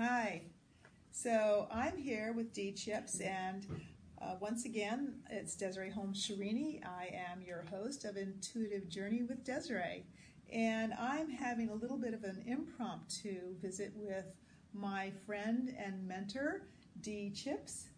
[0.00, 0.40] Hi.
[1.12, 3.66] So I'm here with Dee Chips, and
[4.18, 6.80] uh, once again, it's Desiree Holmes Sharini.
[6.82, 10.06] I am your host of Intuitive Journey with Desiree,
[10.50, 14.24] and I'm having a little bit of an impromptu visit with
[14.72, 16.62] my friend and mentor,
[17.02, 17.88] Dee Chips,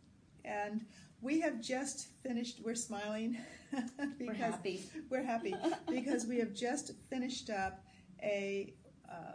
[0.44, 0.84] and
[1.20, 2.58] we have just finished.
[2.64, 3.38] We're smiling
[4.18, 4.82] because we're happy.
[5.08, 5.54] We're happy
[5.88, 7.84] because we have just finished up
[8.20, 8.74] a.
[9.08, 9.34] Uh,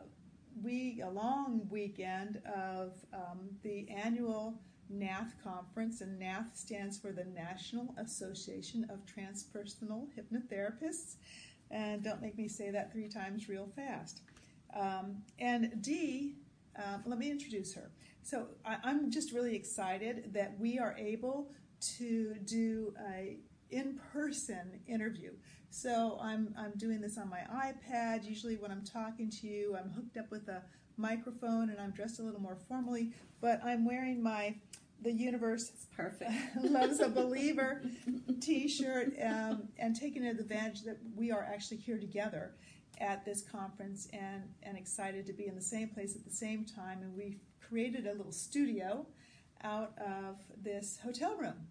[0.63, 7.25] week, a long weekend of um, the annual NATH conference, and NATH stands for the
[7.25, 11.15] National Association of Transpersonal Hypnotherapists.
[11.69, 14.21] And don't make me say that three times real fast.
[14.75, 16.35] Um, and Dee,
[16.77, 17.91] uh, let me introduce her.
[18.23, 21.51] So I, I'm just really excited that we are able
[21.97, 23.37] to do a
[23.69, 25.31] in-person interview.
[25.69, 28.25] So I'm, I'm doing this on my iPad.
[28.25, 30.63] Usually when I'm talking to you, I'm hooked up with a
[30.97, 34.55] microphone and I'm dressed a little more formally, but I'm wearing my
[35.01, 36.31] the universe perfect.
[36.63, 37.83] loves a believer
[38.41, 42.53] t-shirt um, and taking advantage that we are actually here together
[42.99, 46.65] at this conference and, and excited to be in the same place at the same
[46.65, 47.03] time.
[47.03, 49.05] And we've created a little studio
[49.63, 51.67] out of this hotel room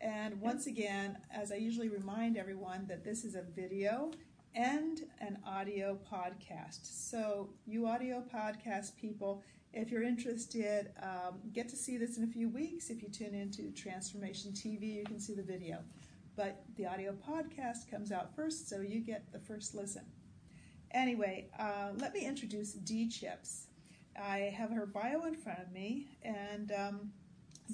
[0.00, 4.12] and once again, as I usually remind everyone, that this is a video
[4.54, 6.80] and an audio podcast.
[6.82, 12.28] So, you audio podcast people, if you're interested, um, get to see this in a
[12.28, 12.90] few weeks.
[12.90, 15.78] If you tune into Transformation TV, you can see the video.
[16.36, 20.04] But the audio podcast comes out first, so you get the first listen.
[20.92, 23.66] Anyway, uh, let me introduce Dee Chips.
[24.20, 27.12] I have her bio in front of me, and um,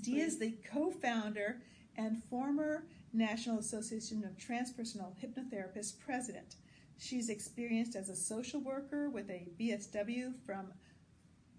[0.01, 1.61] D is the co founder
[1.97, 6.57] and former National Association of Transpersonal Hypnotherapists president.
[6.99, 10.73] She's experienced as a social worker with a BSW from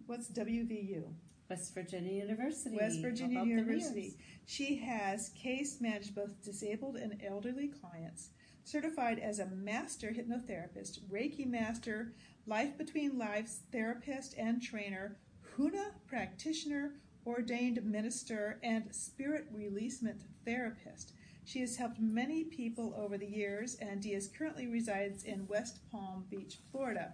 [0.06, 1.04] what's WVU?
[1.50, 2.76] West Virginia University.
[2.76, 4.18] West Virginia University.
[4.46, 8.30] She has case managed both disabled and elderly clients,
[8.64, 12.14] certified as a master hypnotherapist, Reiki master,
[12.48, 15.18] life between lives therapist and trainer,
[15.56, 16.94] HUNA practitioner,
[17.26, 21.14] ordained minister, and spirit releasement therapist.
[21.44, 25.80] She has helped many people over the years, and Dee is currently resides in West
[25.92, 27.14] Palm Beach, Florida.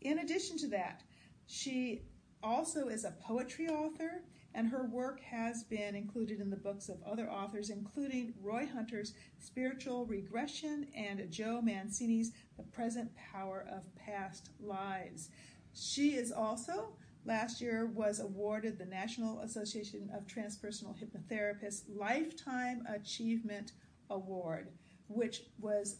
[0.00, 1.02] In addition to that,
[1.46, 2.02] she
[2.42, 4.22] also is a poetry author,
[4.54, 9.14] and her work has been included in the books of other authors, including Roy Hunter's
[9.38, 15.28] Spiritual Regression and Joe Mancini's The Present Power of Past Lives.
[15.74, 16.96] She is also
[17.26, 23.72] last year was awarded the National Association of Transpersonal Hypnotherapists Lifetime Achievement
[24.10, 24.68] Award,
[25.08, 25.96] which was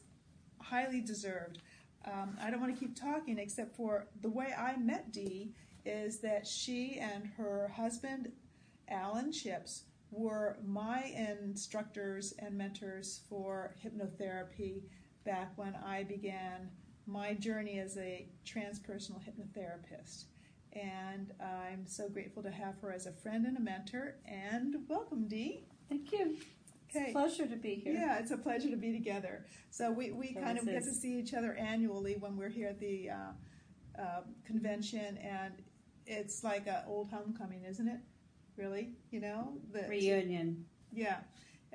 [0.61, 1.59] highly deserved.
[2.05, 5.53] Um, I don't want to keep talking except for the way I met Dee
[5.85, 8.31] is that she and her husband,
[8.89, 9.83] Allen Chips,
[10.13, 14.83] were my instructors and mentors for hypnotherapy
[15.25, 16.71] back when I began
[17.07, 20.27] my journey as a transpersonal hypnotherapist
[20.77, 24.17] and I'm so grateful to have her as a friend and a mentor.
[24.27, 25.65] And welcome, Dee.
[25.89, 26.37] Thank you.
[26.91, 27.07] Okay.
[27.07, 27.95] It's a pleasure to be here.
[27.95, 29.45] Yeah, it's a pleasure to be together.
[29.71, 32.79] So we, we kind of get to see each other annually when we're here at
[32.79, 35.55] the uh, uh, convention, and
[36.07, 38.01] it's like an old homecoming, isn't it?
[38.57, 40.65] Really, you know, the reunion.
[40.93, 41.19] Yeah.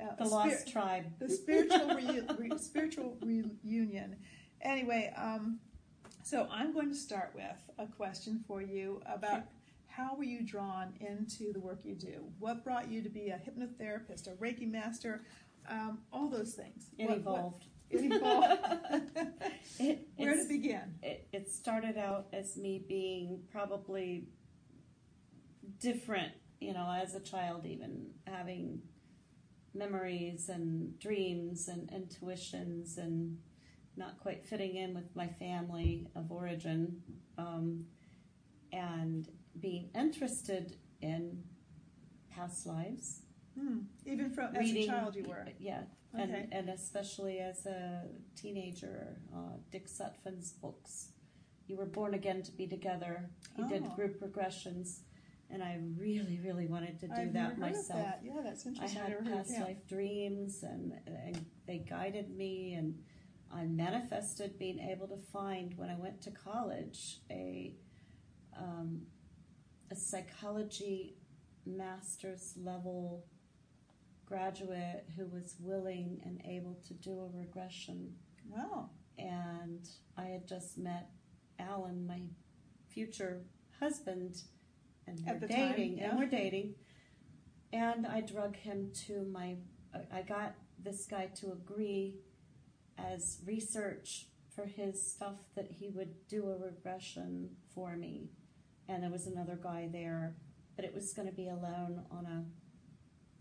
[0.01, 1.06] Uh, the lost tribe.
[1.19, 4.16] The spiritual re- re- spiritual reunion.
[4.62, 5.59] Anyway, um,
[6.23, 9.43] so I'm going to start with a question for you about
[9.87, 12.25] how were you drawn into the work you do?
[12.39, 15.23] What brought you to be a hypnotherapist, a Reiki master,
[15.69, 16.85] um, all those things?
[16.97, 17.65] It what, evolved.
[17.89, 19.11] What, it evolved.
[19.79, 20.95] it, Where did it begin?
[21.03, 24.27] It, it started out as me being probably
[25.79, 28.81] different, you know, as a child, even having
[29.73, 33.38] memories and dreams and intuitions and
[33.96, 37.02] not quite fitting in with my family of origin,
[37.38, 37.85] um,
[38.72, 39.28] and
[39.60, 41.44] being interested in
[42.30, 43.21] past lives.
[43.60, 43.80] Hmm.
[44.06, 45.45] Even from reading, as a child, you were.
[45.60, 45.81] Yeah,
[46.15, 46.24] okay.
[46.24, 48.04] and and especially as a
[48.36, 51.10] teenager, uh, Dick Sutphen's books.
[51.68, 53.30] You were born again to be together.
[53.56, 53.69] He oh.
[53.69, 55.00] did group regressions,
[55.50, 58.04] and I really, really wanted to do I've that myself.
[58.04, 58.21] That.
[58.24, 59.01] Yeah, that's interesting.
[59.01, 62.95] I had past life dreams, and, and they guided me and
[63.53, 67.75] I manifested being able to find when I went to college a
[68.57, 69.01] um,
[69.92, 71.15] a psychology
[71.65, 73.25] master's level
[74.25, 78.13] graduate who was willing and able to do a regression.
[78.50, 78.89] Wow.
[79.18, 79.88] And
[80.18, 81.09] I had just met
[81.59, 82.21] Allen, my
[82.89, 83.42] future
[83.80, 84.44] husband,
[85.07, 86.09] and At we're the time, dating, yeah.
[86.09, 86.75] and we're dating.
[87.74, 89.56] And I drug him to my.
[90.13, 92.15] I got this guy to agree
[92.97, 98.29] as research for his stuff that he would do a regression for me,
[98.88, 100.35] and there was another guy there,
[100.75, 102.43] but it was going to be alone on a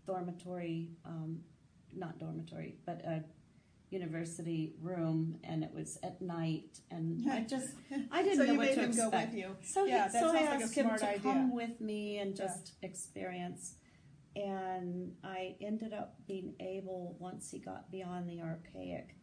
[0.05, 1.39] dormitory, um,
[1.95, 3.23] not dormitory, but a
[3.89, 7.73] university room, and it was at night, and I just
[8.11, 9.11] I didn't so know you what made to him expect.
[9.11, 9.55] go with you.
[9.63, 11.19] So, Yeah, he, that so I like a asked him to idea.
[11.21, 12.45] come with me and Yeah.
[12.47, 13.75] just experience.
[14.33, 19.17] And I ended up being able, once he got beyond the archaic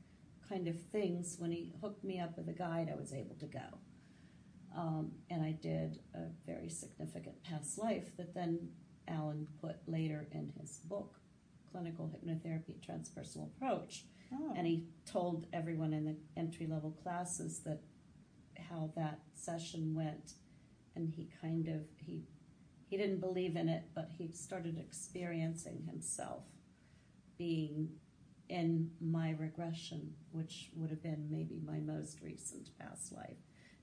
[0.48, 3.46] kind of things, when he hooked me up with a guide, I was able to
[3.46, 3.78] go.
[4.76, 8.68] Um, and I did a very significant past life that then
[9.08, 11.18] Allen put later in his book,
[11.72, 14.52] Clinical Hypnotherapy Transpersonal Approach Oh.
[14.54, 17.80] and he told everyone in the entry level classes that
[18.68, 20.34] how that session went
[20.94, 22.24] and he kind of he
[22.90, 26.42] he didn't believe in it but he started experiencing himself
[27.38, 27.88] being
[28.48, 33.36] in my regression which would have been maybe my most recent past life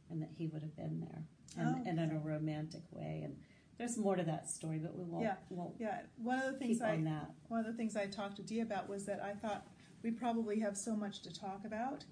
[0.10, 1.24] and that he would have been there
[1.58, 3.22] and, Oh, and in a romantic way.
[3.24, 3.36] And
[3.78, 5.36] there's more to that story but we won't Yeah.
[5.50, 7.32] won't yeah, one of the things I on that.
[7.48, 9.68] one of the things I talked to Dee about was that I thought
[10.04, 12.06] we probably have so much to talk about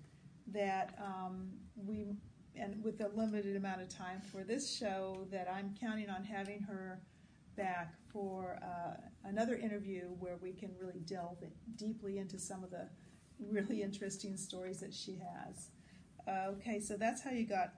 [0.48, 2.18] that um, we,
[2.56, 6.60] and with the limited amount of time for this show, that I'm counting on having
[6.62, 7.02] her
[7.56, 8.96] back for uh,
[9.26, 11.44] another interview where we can really delve
[11.76, 12.90] deeply into some of the
[13.40, 15.70] really interesting stories that she has.
[16.28, 17.74] Uh, okay, so that's how you got.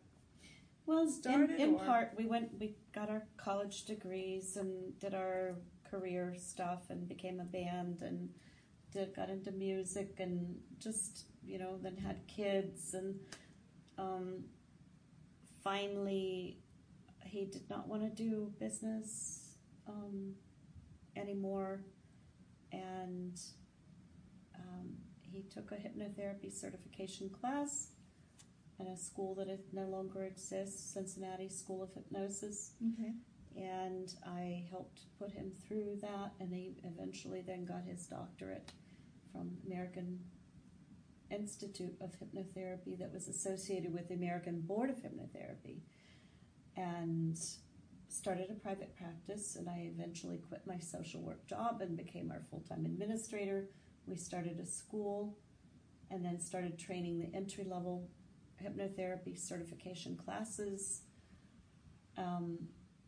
[0.85, 5.55] Well, started, in, in part, we went, we got our college degrees and did our
[5.89, 8.29] career stuff and became a band and
[8.91, 13.15] did, got into music and just, you know, then had kids and
[13.97, 14.43] um,
[15.63, 16.59] finally
[17.23, 19.44] he did not want to do business
[19.87, 20.33] um,
[21.15, 21.81] anymore.
[22.71, 23.39] And
[24.57, 24.89] um,
[25.21, 27.89] he took a hypnotherapy certification class
[28.79, 33.13] at a school that no longer exists, Cincinnati School of Hypnosis, Okay.
[33.55, 38.73] and I helped put him through that, and he eventually then got his doctorate
[39.31, 40.19] from American
[41.31, 45.79] Institute of Hypnotherapy that was associated with the American Board of Hypnotherapy,
[46.75, 47.37] and
[48.15, 52.41] started a private practice, and I eventually quit my social work job and became our
[52.49, 53.67] full-time administrator.
[54.07, 55.37] We started a school,
[56.11, 58.07] and then started training the entry-level
[58.63, 61.01] hypnotherapy certification classes.
[62.17, 62.57] Um,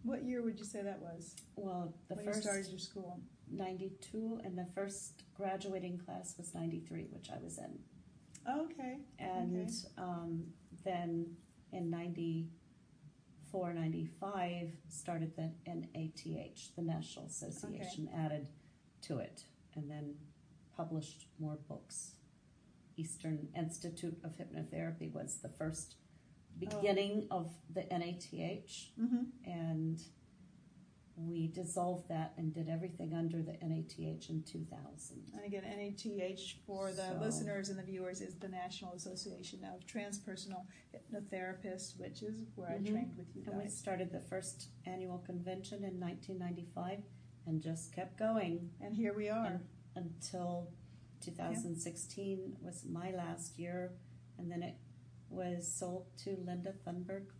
[0.03, 1.35] What year would you say that was?
[1.55, 3.19] well, the when first you started your school?
[3.49, 7.79] 92 and the first graduating class was 93 which i was in
[8.45, 8.97] Okay.
[9.19, 10.43] and um,
[10.83, 11.25] then
[11.71, 12.43] in 94
[13.73, 18.47] 95 started the nath the national association added
[19.03, 19.43] to it
[19.75, 20.15] and then
[20.75, 22.11] published more books.
[22.97, 25.95] Eastern institute of hypnotherapy was the first
[26.59, 28.27] beginning of the nath
[28.99, 29.23] Mm-hmm.
[29.45, 30.01] and
[31.19, 35.31] we dissolved that and did everything under the NATH in 2000.
[35.33, 39.85] And again, NATH for the So- listeners and the viewers is the National Association of
[39.87, 42.87] Transpersonal Hypnotherapists, which is where I Mhm.
[42.87, 47.03] trained with you And we started the first annual convention in 1995
[47.47, 49.61] and just kept going And here we are.
[49.95, 50.71] until
[51.21, 53.97] 2016 was my last year,
[54.37, 54.75] and then it
[55.29, 57.31] was sold to Linda Thunberg,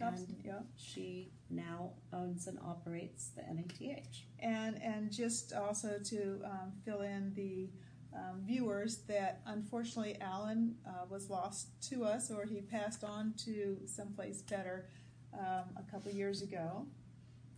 [0.00, 0.58] And yeah.
[0.76, 4.24] she now owns and operates the NATH.
[4.38, 7.70] And and just also to um, fill in the
[8.14, 13.78] um, viewers that unfortunately Allen uh, was lost to us, or he passed on to
[13.86, 14.86] someplace better
[15.34, 16.86] um, a couple years ago.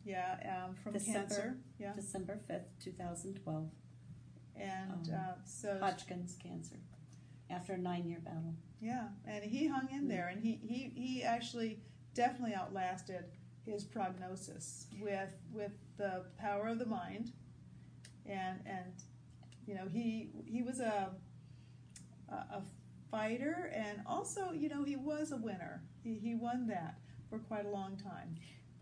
[0.04, 1.20] Yeah, um, from December.
[1.20, 1.56] cancer.
[1.78, 3.70] Yeah, December 5th, 2012,
[4.56, 6.76] and Um, uh, so Hodgkin's cancer,
[7.48, 8.56] after a nine year battle.
[8.80, 11.78] Yeah, and he hung in there, and he, he, he actually
[12.14, 13.24] definitely outlasted
[13.64, 17.32] his prognosis with with the power of the mind,
[18.26, 18.92] and and
[19.66, 21.10] you know he he was a
[22.28, 22.62] a, a
[23.10, 25.82] fighter, and also you know he was a winner.
[26.02, 26.98] He he won that
[27.30, 28.36] for quite a long time.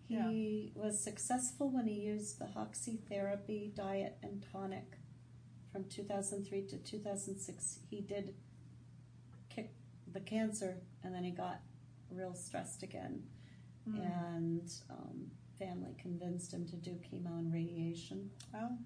[0.08, 4.98] He was successful when he used the Hoxsey therapy diet and tonic
[5.70, 7.78] from 2003 to 2006.
[7.88, 8.34] He did
[9.48, 9.70] kick
[10.12, 11.60] the cancer and then he got
[12.10, 13.22] real stressed again.
[13.88, 14.00] Mm.
[14.26, 18.30] And um, family convinced him to do chemo and radiation.
[18.54, 18.76] Oh,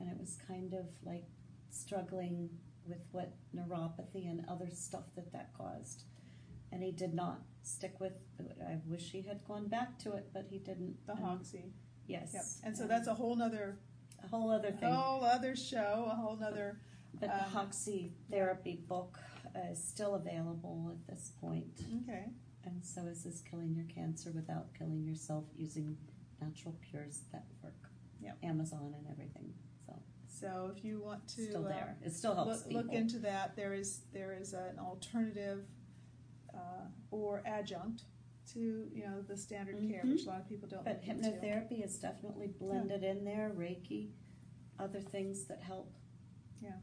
[0.00, 1.24] And it was kind of like
[1.70, 2.50] struggling
[2.86, 6.04] with what neuropathy and other stuff that that caused.
[6.72, 8.12] and he did not stick with.
[8.40, 8.56] it.
[8.66, 10.96] I wish he had gone back to it, but he didn't.
[11.06, 11.70] The And- Hoxsey.
[12.06, 12.32] Yes.
[12.34, 12.44] Yep.
[12.64, 13.78] And so that's a whole other,
[14.24, 14.92] a whole other thing.
[14.92, 16.80] whole other show, a whole nother.
[17.14, 19.18] But the Um, Hoxsey therapy book
[19.70, 22.30] is still available at this point, Okay.
[22.64, 25.96] And so is this Killing Your Cancer Without Killing Yourself using
[26.40, 27.74] Natural cures that work.
[28.20, 28.38] Yep.
[28.42, 29.52] Amazon and everything.
[29.86, 29.94] So
[30.26, 31.84] So if you want to still uh.
[32.04, 35.64] It still helps look, look into that, there is there is an alternative
[36.52, 38.02] uh, or adjunct
[38.54, 40.12] to you know the standard care, Mhm.
[40.12, 40.84] which a lot of people don't.
[40.84, 41.30] but look into.
[41.30, 43.50] hypnotherapy is definitely blended in there.
[43.56, 44.10] Reiki,
[44.78, 45.92] other things that help.
[46.60, 46.78] Yeah.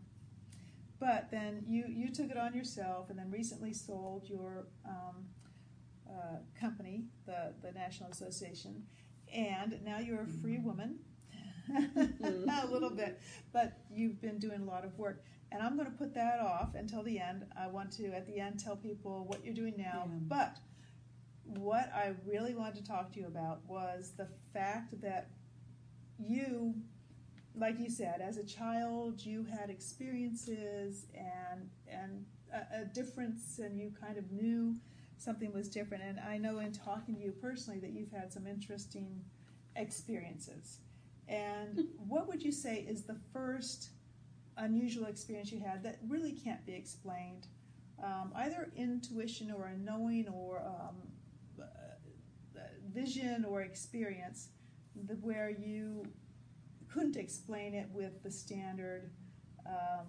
[1.00, 5.28] But then you you took it on yourself, and then recently sold your um,
[6.10, 8.84] uh, company, the the National Association,
[9.34, 11.00] and now you're a free woman.
[12.24, 13.20] a little bit,
[13.54, 16.74] but you've been doing a lot of work, and I'm going to put that off
[16.74, 17.46] until the end.
[17.56, 20.18] I want to at the end tell people what you're doing now, Yeah.
[20.28, 20.58] but
[21.46, 25.30] what I really wanted to talk to you about was the fact that
[26.18, 26.74] you
[27.56, 33.78] like you said, as a child, you had experiences and and a, a difference, and
[33.80, 34.76] you kind of knew
[35.20, 36.04] something was different.
[36.04, 39.22] And I know in talking to you personally that you've had some interesting
[39.76, 40.80] experiences.
[41.28, 43.90] And what would you say is the first
[44.58, 47.48] unusual experience you had that really can't be explained?
[48.04, 50.96] Um, either intuition or a knowing or um,
[51.62, 52.60] uh,
[52.94, 54.50] vision or experience
[55.08, 56.06] the, where you
[56.92, 59.12] couldn't explain it with the standard
[59.68, 60.08] um,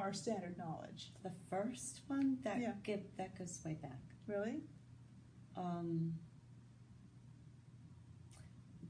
[0.00, 1.12] our standard knowledge.
[1.22, 2.74] The first one that Yeah.
[2.82, 4.00] give that goes way back.
[4.26, 4.62] Really?
[5.56, 6.14] um,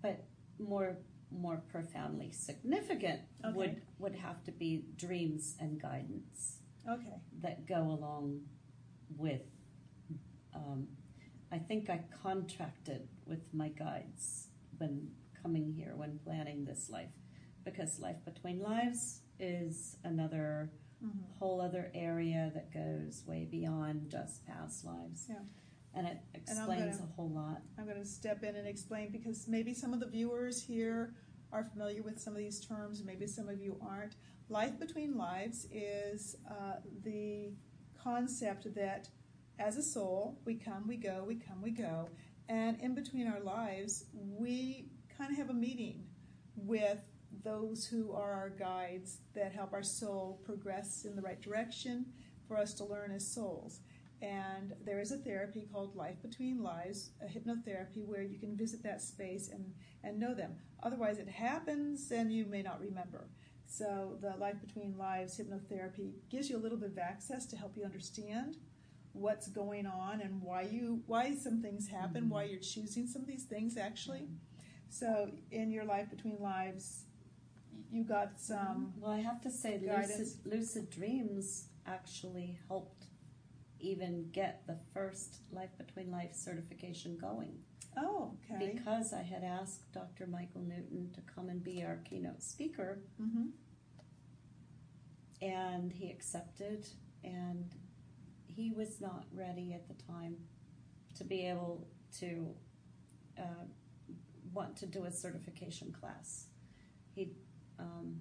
[0.02, 0.24] but
[0.58, 0.96] more
[1.32, 3.56] more profoundly significant Okay.
[3.56, 7.20] would would have to be dreams and guidance Okay.
[7.40, 8.46] that go along
[9.16, 9.42] with.
[10.52, 10.88] Um,
[11.52, 14.48] I think I contracted with my guides
[14.78, 17.12] when coming here, when planning this life,
[17.64, 20.70] because life between lives is another
[21.00, 25.26] hmm whole other area that goes way beyond just past lives.
[25.28, 25.36] Yeah.
[25.94, 27.62] And it explains gonna- a whole lot.
[27.78, 31.14] I'm going to step in and explain because maybe some of the viewers here
[31.50, 34.16] are familiar with some of these terms, maybe some of you aren't.
[34.50, 37.52] Life between lives is uh, the
[38.02, 39.08] concept that
[39.58, 42.08] as a soul, we come, we go, we come, we go.
[42.48, 46.04] And in between our lives, we kind of have a meeting
[46.56, 46.98] with
[47.42, 52.06] those who are our guides that help our soul progress in the right direction
[52.46, 53.80] for us to learn as souls.
[54.22, 58.82] And there is a therapy called Life Between Lives, a hypnotherapy where you can visit
[58.82, 59.72] that space and,
[60.04, 60.56] and know them.
[60.82, 63.28] Otherwise, it happens and you may not remember.
[63.66, 67.76] So, the Life Between Lives hypnotherapy gives you a little bit of access to help
[67.76, 68.56] you understand
[69.12, 72.28] what's going on and why you why some things happen, Mhm.
[72.28, 74.28] why you're choosing some of these things actually.
[74.88, 77.04] So, in your Life Between Lives,
[77.90, 78.92] you got some.
[78.98, 80.18] Well, I have to say, guidance.
[80.18, 83.06] lucid, lucid dreams actually helped
[83.80, 87.52] even get the first Life Between Life certification going
[87.96, 88.72] Oh, okay.
[88.74, 90.26] because I had asked Dr.
[90.26, 93.46] Michael Newton to come and be our keynote speaker, Mm-hmm.
[95.42, 96.86] and he accepted,
[97.24, 97.74] and
[98.46, 100.36] he was not ready at the time
[101.16, 101.86] to be able
[102.18, 102.54] to
[103.38, 103.64] uh,
[104.52, 106.46] want to do a certification class.
[107.14, 107.32] He
[107.80, 108.16] um,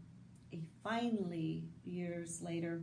[0.50, 2.82] he finally years later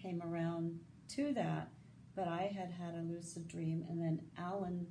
[0.00, 1.68] came around to that,
[2.14, 4.86] but I had had a lucid dream, and then Allen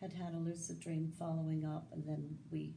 [0.00, 2.74] had had a lucid dream following up, and then we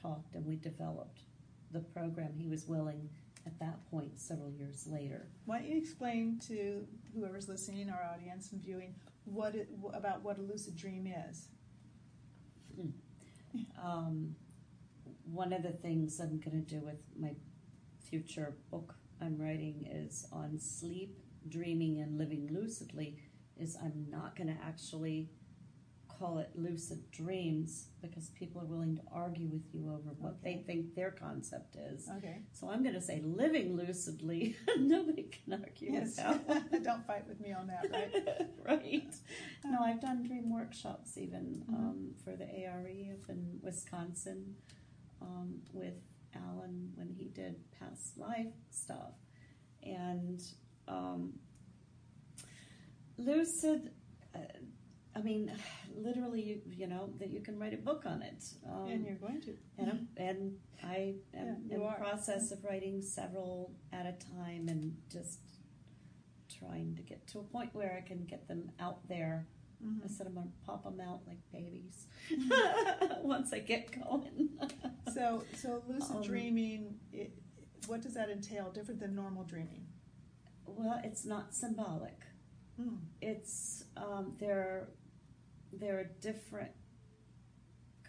[0.00, 1.22] talked and we developed
[1.70, 2.32] the program.
[2.36, 3.08] He was willing
[3.46, 5.26] at that point several years later.
[5.46, 8.94] Why don't you explain to whoever's listening, our audience and viewing,
[9.24, 11.48] what it, about what a lucid dream is?
[13.82, 14.34] Um,
[15.24, 17.34] one of the things I'm going to do with my
[18.08, 23.18] future book I'm writing is on sleep, dreaming, and living lucidly.
[23.56, 25.28] Is I'm not going to actually
[26.08, 30.56] call it lucid dreams because people are willing to argue with you over what Okay.
[30.56, 32.08] they think their concept is.
[32.18, 32.42] Okay.
[32.52, 34.56] So I'm going to say living lucidly.
[34.78, 36.16] Nobody can argue Yes.
[36.16, 36.82] with that.
[36.84, 38.48] Don't fight with me on that, right?
[38.66, 39.14] right.
[39.64, 41.74] No, I've done dream workshops even Mhm.
[41.74, 44.54] um, for the ARE up in Wisconsin
[45.22, 45.94] um, with
[46.34, 49.14] Allen when he did past life stuff.
[49.82, 50.42] And
[50.88, 51.32] um,
[53.18, 53.90] lucid,
[54.34, 54.38] uh,
[55.14, 55.52] I mean,
[55.96, 58.44] literally, you, you know, that you can write a book on it.
[58.68, 59.56] Um, and you're going to.
[59.78, 64.68] and, I'm, and I am Yeah, in the process of writing several at a time
[64.68, 65.40] and just
[66.58, 69.46] trying to get to a point where I can get them out there.
[69.84, 70.04] Mhm.
[70.04, 73.22] I said I'm gonna pop them out like babies Mm-hmm.
[73.28, 74.50] once I get going.
[75.12, 77.32] So, so lucid Um, dreaming, it,
[77.86, 78.70] what does that entail?
[78.70, 79.86] Different than normal dreaming?
[80.66, 82.18] well, it's not symbolic.
[82.80, 82.98] Mm.
[83.20, 84.88] It's um, there.
[85.72, 86.70] There are different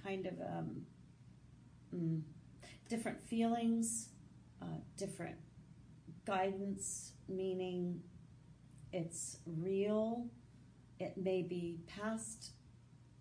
[0.03, 0.85] kind of um,
[1.93, 2.21] mm,
[2.89, 4.09] different feelings,
[4.61, 4.65] uh,
[4.97, 5.37] different
[6.25, 7.13] guidance.
[7.27, 8.01] Meaning,
[8.91, 10.27] it's real.
[10.99, 12.51] It may be past.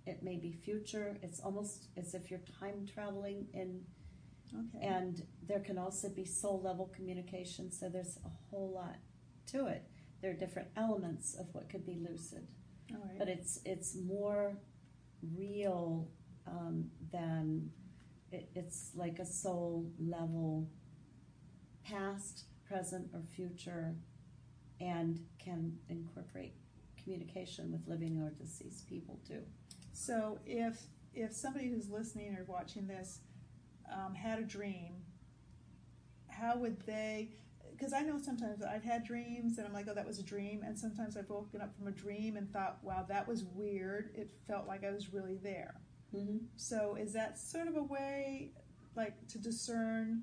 [0.07, 1.17] It may be future.
[1.23, 3.83] It's almost as if you're time traveling in
[4.55, 4.87] Okay.
[4.87, 8.97] and there can also be soul level communication so there's a whole lot
[9.47, 9.83] to it
[10.21, 12.47] there are different elements of what could be lucid
[12.91, 13.19] All right.
[13.19, 14.59] but it's it's more
[15.35, 16.07] real
[16.47, 17.71] um, than
[18.31, 20.69] it, it's like a soul level
[21.83, 23.95] past present or future
[24.83, 26.53] and can incorporate
[27.03, 29.43] communication with living or deceased people too
[29.93, 30.81] So if
[31.15, 33.21] if somebody who's listening or watching this
[33.93, 34.95] um, had a dream,
[36.29, 37.31] how would they?
[37.71, 40.63] Because I know sometimes I've had dreams and I'm like, oh, that was a dream,
[40.65, 44.11] and sometimes I've woken up from a dream and thought, wow, that was weird.
[44.15, 45.75] It felt like I was really there.
[46.15, 46.39] mm-hmm.
[46.57, 48.53] So is that sort of a way,
[48.97, 50.23] like, to discern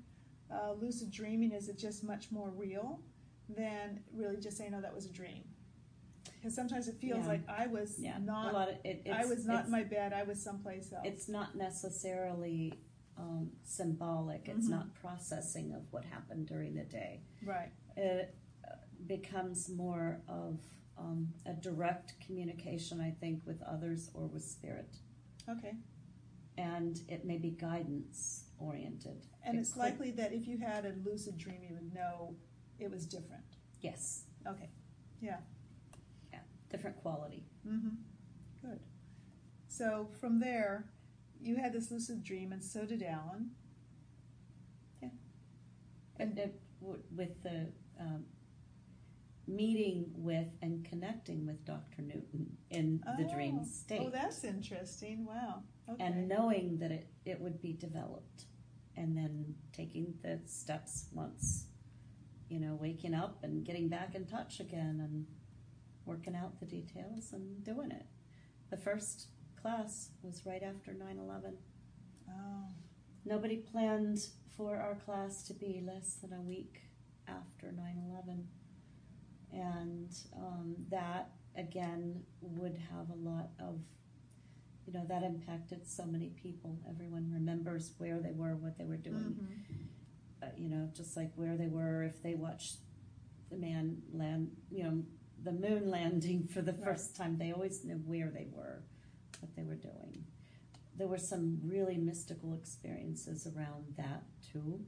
[0.52, 1.52] uh, lucid dreaming?
[1.52, 3.00] Is it just much more real
[3.48, 5.44] than really just saying, oh, that was a dream?
[6.40, 7.28] Because sometimes it feels Yeah.
[7.28, 9.72] like I was yeah not a lot of it, it's, I was not it's, in
[9.72, 10.12] my bed.
[10.14, 11.02] I was someplace else.
[11.06, 12.72] it's not necessarily
[13.18, 14.48] um, symbolic.
[14.48, 14.70] It's Mhm.
[14.70, 17.20] not processing of what happened during the day.
[17.44, 17.70] right.
[17.96, 18.34] It
[18.66, 20.58] uh, becomes more of
[20.96, 24.96] um, a direct communication, I think, with others or with spirit,
[25.48, 25.74] Okay.
[26.56, 29.26] and it may be guidance oriented.
[29.42, 32.36] And It it's could- likely that if you had a lucid dream, you would know
[32.78, 33.44] it was different.
[33.80, 34.70] Yes, Okay.
[36.70, 37.44] Different quality.
[37.66, 37.88] Mm-hmm.
[38.62, 38.80] Good.
[39.68, 40.86] So from there,
[41.40, 43.50] you had this lucid dream, and so did Allen.
[45.02, 45.08] Yeah.
[46.18, 46.38] And
[47.10, 47.66] with the
[47.98, 48.24] um,
[49.46, 52.02] meeting with and connecting with Dr.
[52.02, 53.64] Newton in the dream Oh.
[53.64, 54.00] state.
[54.04, 55.24] Oh, that's interesting.
[55.26, 55.62] Wow.
[55.88, 56.04] Okay.
[56.04, 58.44] and knowing that it, it would be developed
[58.96, 61.66] and then taking the steps once
[62.48, 65.26] you know waking up and getting back in touch again and
[66.06, 68.06] working out the details and doing it.
[68.70, 69.28] The first
[69.60, 71.52] class was right after 9-11
[72.30, 72.64] oh.
[73.26, 74.18] nobody planned
[74.56, 76.80] for our class to be less than a week
[77.28, 78.44] after 9-11
[79.52, 83.80] and um, that again would have a lot of
[84.86, 86.76] you know that impacted so many people.
[86.88, 89.38] Everyone remembers where they were what they were doing.
[89.38, 90.42] Mhm.
[90.42, 92.78] uh, you know just like where they were if they watched
[93.50, 95.02] the man land you know
[95.42, 97.38] the moon landing for the first time.
[97.38, 98.82] They always knew where they were
[99.40, 100.24] what they were doing.
[100.96, 104.84] There were some really mystical experiences around that too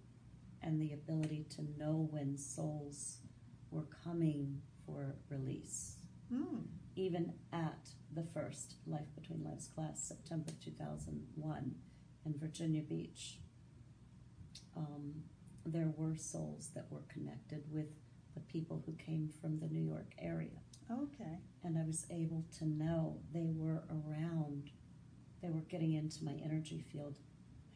[0.62, 3.18] and the ability to know when souls
[3.70, 5.96] were coming for release.
[6.32, 6.60] Hmm.
[6.96, 11.74] even at the first Life Between Lives class, September 2001,
[12.24, 13.38] in Virginia Beach,
[14.76, 15.14] um,
[15.64, 17.88] there were souls that were connected with
[18.34, 20.60] the people who came from the New York area.
[20.90, 21.38] Okay.
[21.64, 24.70] And I was able to know they were around,
[25.42, 27.18] they were getting into my energy field.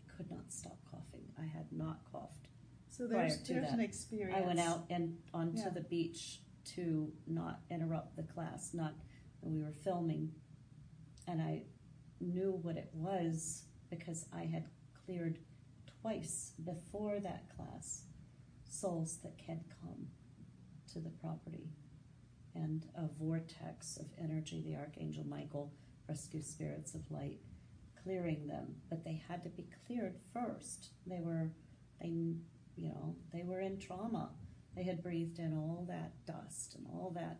[0.06, 1.24] I could not stop coughing.
[1.38, 2.48] I had not coughed.
[2.88, 4.38] So there's there's that, an experience.
[4.42, 5.68] I went out and onto Yeah.
[5.70, 6.40] the beach
[6.76, 8.72] to not interrupt the class.
[8.72, 8.94] Not
[9.42, 10.32] and we were filming,
[11.28, 11.64] and I
[12.20, 14.64] knew what it was because I had
[15.04, 15.38] cleared
[16.00, 18.04] twice before that class
[18.68, 20.08] souls that had come
[20.96, 21.68] to the property,
[22.54, 24.62] and a vortex of energy.
[24.64, 25.72] The archangel Michael
[26.08, 27.38] rescue spirits of light,
[28.02, 30.90] clearing them, but they had to be cleared first.
[31.06, 31.50] They were
[32.00, 32.36] they
[32.76, 34.30] you know, they were in trauma.
[34.74, 37.38] They had breathed in all that dust and all that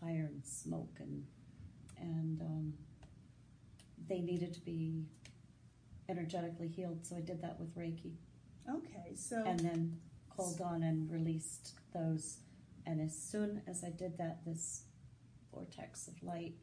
[0.00, 1.24] fire and smoke, and
[1.98, 2.74] and um,
[4.08, 5.04] they needed to be
[6.08, 7.06] energetically healed.
[7.06, 8.12] So I did that with Reiki,
[8.68, 9.14] Okay.
[9.14, 10.00] So and then
[10.34, 12.38] called on and released those.
[12.86, 14.84] And as soon as I did that, this
[15.52, 16.54] vortex of light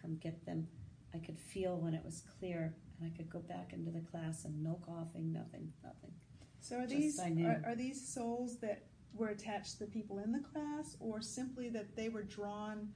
[0.00, 0.66] come get them.
[1.14, 4.44] I could feel when it was clear, and I could go back into the class
[4.44, 6.12] and no coughing, nothing, nothing.
[6.60, 10.30] so are just these are, are these souls that were attached to the people in
[10.32, 12.88] the class, or simply that they were drawn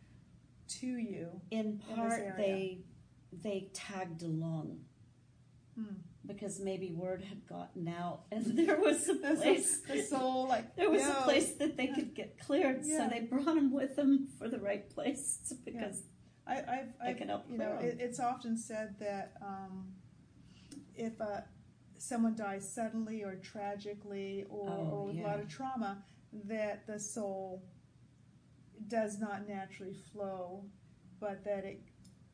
[0.68, 1.28] to you?
[1.50, 2.34] in part area.
[2.36, 2.78] they
[3.42, 4.78] they tagged along
[5.76, 5.94] Hmm.
[6.26, 10.90] Because maybe word had gotten out and there was a place the soul like there
[10.90, 12.98] was a place that they could get cleared Yeah.
[13.08, 16.02] so they brought them with them for the right place because
[16.46, 19.92] I, I've, I can help you know, it, it's often said that um,
[20.94, 21.40] if uh,
[21.96, 26.04] someone dies suddenly or tragically or, Oh, or with a lot of trauma,
[26.44, 27.62] that the soul
[28.88, 30.64] does not naturally flow,
[31.18, 31.80] but that it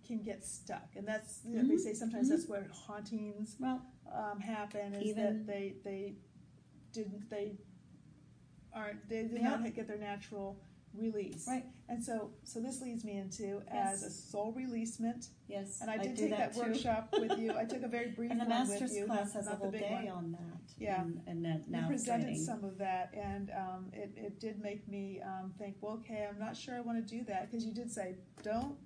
[0.07, 0.89] can get stuck.
[0.97, 1.81] And that's you know, they Mhm.
[1.81, 2.31] say sometimes Mhm.
[2.31, 3.83] that's where hauntings well
[4.13, 6.17] um, happen is Even- that they they
[6.93, 7.57] didn't they
[8.73, 9.57] aren't they did Yeah.
[9.57, 10.57] not get their natural
[10.93, 11.65] release Right.
[11.89, 14.03] and so so this leads me into Yes.
[14.03, 16.61] as a soul releasement yes and I did do take that, too.
[16.63, 19.33] workshop with you I took a very brief and the one master's with you class
[19.35, 20.09] has a whole day one.
[20.09, 21.03] on that Yeah.
[21.03, 24.89] and, and then you presented training some of that and um, it, it did make
[24.89, 27.73] me um, think well okay I'm not sure I want to do that because you
[27.73, 28.77] did say don't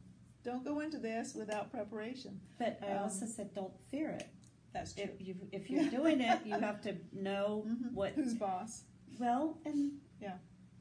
[0.44, 4.28] don't go into this without preparation but I um, also said don't fear it
[4.72, 7.92] that's true if you if you're doing it you have to know Mhm.
[7.94, 8.82] what who's boss
[9.18, 10.36] well and Yeah.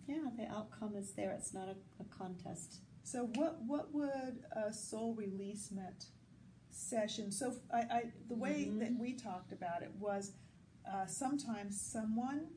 [0.08, 4.72] yeah the outcome is there it's not a, a contest So what what would a
[4.72, 6.06] soul releasement
[6.72, 7.32] session?
[7.32, 8.80] So I, I- the way Mhm.
[8.80, 10.32] that we talked about it was
[10.92, 12.48] uh, sometimes someone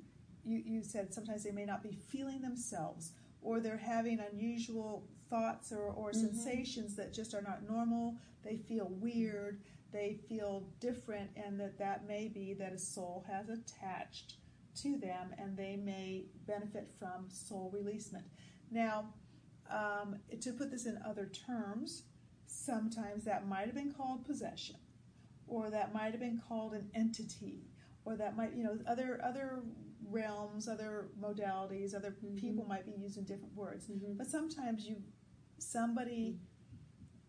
[0.44, 5.72] you you said sometimes they may not be feeling themselves or they're having unusual thoughts
[5.72, 6.14] or, or Mhm.
[6.14, 8.16] sensations that just are not normal.
[8.42, 9.60] They feel weird.
[9.92, 14.36] They feel different, and that that may be that a soul has attached
[14.76, 18.26] to them, and they may benefit from soul releasement.
[18.70, 19.14] Now,
[19.70, 22.04] um, to put this in other terms,
[22.46, 24.76] sometimes that might have been called possession,
[25.46, 27.64] or that might have been called an entity,
[28.04, 29.62] or that might, you know, other other
[30.08, 32.36] realms, other modalities, other Mhm.
[32.36, 33.88] people might be using different words.
[33.88, 34.14] mm-hmm.
[34.14, 35.02] But sometimes you,
[35.58, 36.38] somebody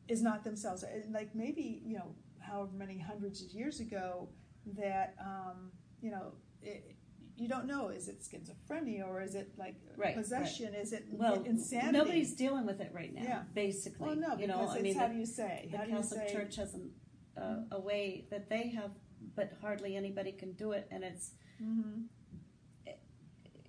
[0.07, 0.83] is not themselves.
[1.11, 4.29] Like maybe you know, however many hundreds of years ago,
[4.77, 6.95] that um, you know, it,
[7.37, 7.89] you don't know.
[7.89, 10.73] Is it schizophrenia or is it like Right, possession?
[10.73, 11.91] Is it well insanity?
[11.97, 13.41] nobody's dealing with it right now Yeah.
[13.53, 15.67] basically Well, no, you because know it's I mean how the- do you say?
[15.71, 16.33] the How Catholic say?
[16.33, 16.91] Church has an,
[17.37, 18.91] uh, a way that they have,
[19.35, 22.03] but hardly anybody can do it, and it's hmm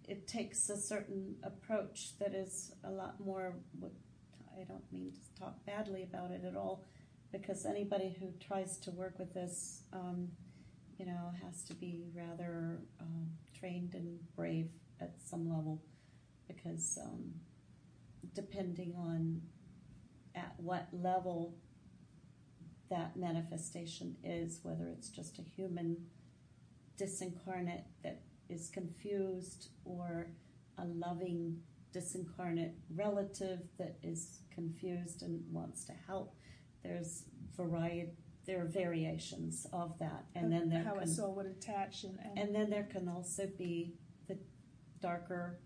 [0.07, 3.57] it takes a certain approach that is a lot more.
[4.61, 6.85] I don't mean to talk badly about it at all,
[7.31, 10.29] because anybody who tries to work with this, um,
[10.99, 15.83] you know, has to be rather um, trained and brave at some level,
[16.49, 17.35] because um,
[18.35, 19.40] depending on
[20.35, 21.55] at what level
[22.90, 25.97] that manifestation is, whether it's just a human
[26.99, 30.31] disincarnate that is confused or
[30.79, 31.59] a loving
[31.94, 36.35] disincarnate relative that is confused and wants to help.
[36.83, 37.24] There's
[37.57, 38.11] variety.
[38.46, 42.18] There are variations of that, and then there how a can soul would attach and,
[42.24, 43.92] and, and then there can also be
[44.27, 44.38] the
[45.03, 45.61] darker,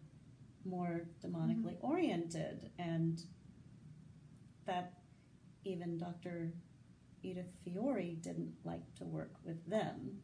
[0.64, 3.20] more demonically oriented, and
[4.66, 4.94] that
[5.64, 6.52] even Dr.
[7.22, 10.18] Edith Fiore didn't like to work with them.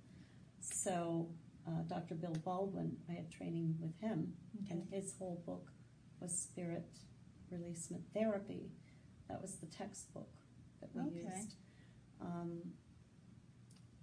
[0.60, 1.28] So,
[1.66, 2.14] uh, Dr.
[2.16, 4.34] Bill Baldwin, I had training with him,
[4.70, 5.70] and his whole book
[6.20, 6.88] was Spirit
[7.50, 8.70] Releasement Therapy.
[9.28, 10.30] That was the textbook
[10.80, 11.36] that we Okay.
[11.36, 11.54] used.
[12.20, 12.72] Um,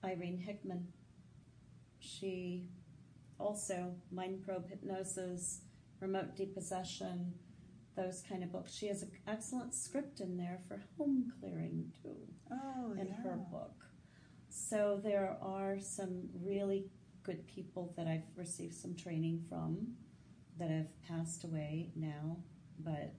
[0.04, 0.94] Irene Hickman,
[2.00, 2.70] she
[3.40, 5.62] also mind probe hypnosis,
[6.00, 7.34] remote depossession,
[7.96, 8.74] those kind of books.
[8.74, 13.16] She has an excellent script in there for home clearing too oh in yeah.
[13.24, 13.86] her book.
[14.50, 16.88] So there are some really
[17.24, 19.96] good people that I've received some training from
[20.58, 22.38] that have passed away now,
[22.80, 23.14] but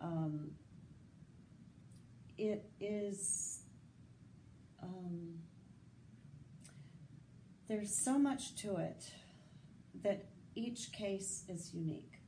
[0.00, 0.50] um,
[2.38, 3.60] it is.
[4.82, 5.38] Um,
[7.68, 9.12] there's so much to it
[10.02, 12.18] that each case is unique.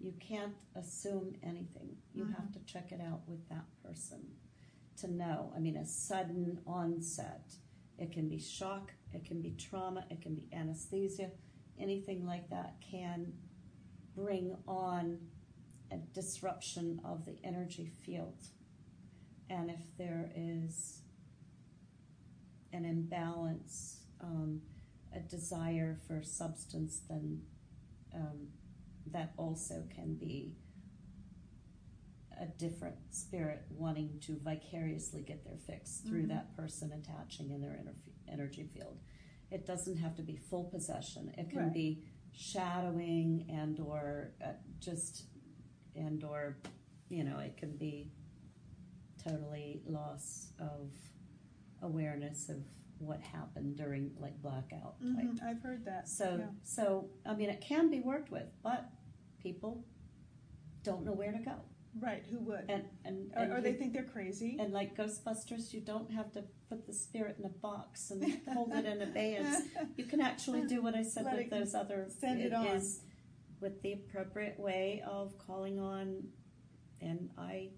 [0.00, 1.96] You can't assume anything.
[2.14, 2.34] You Mhm.
[2.36, 4.36] have to check it out with that person
[4.96, 5.52] to know.
[5.54, 7.56] I mean, a sudden onset.
[7.98, 11.30] It can be shock, it can be trauma, it can be anesthesia.
[11.78, 13.32] Anything like that can
[14.14, 15.18] bring on
[15.92, 18.42] a disruption of the energy field.
[19.50, 21.02] And if there is
[22.72, 24.62] an imbalance, um,
[25.14, 27.42] a desire for substance, then
[28.14, 28.48] um,
[29.12, 30.56] that also can be
[32.40, 36.28] a different spirit wanting to vicariously get their fix through Mhm.
[36.28, 37.94] that person attaching in their ener-
[38.28, 38.98] energy field.
[39.50, 41.32] It doesn't have to be full possession.
[41.38, 41.72] It can Right.
[41.72, 45.24] be shadowing and or uh, just
[45.94, 46.58] and or
[47.08, 48.12] you know it can be
[49.22, 50.90] totally loss of
[51.82, 52.62] awareness of
[52.98, 55.00] what happened during like blackout.
[55.02, 56.08] Mhm, I've heard that.
[56.08, 56.46] So yeah.
[56.62, 58.90] so I mean it can be worked with, but
[59.38, 59.84] people
[60.82, 61.56] don't know where to go.
[61.98, 62.64] Right, who would?
[62.68, 64.56] And and, Or, and or you- they think they're crazy.
[64.60, 68.72] and like Ghostbusters, you don't have to put the spirit in a box and hold
[68.74, 69.62] it in abeyance.
[69.96, 72.66] You can actually do what I said Let with those other send it on.
[72.66, 73.00] is
[73.60, 76.24] with the appropriate way of calling on
[77.00, 77.70] and I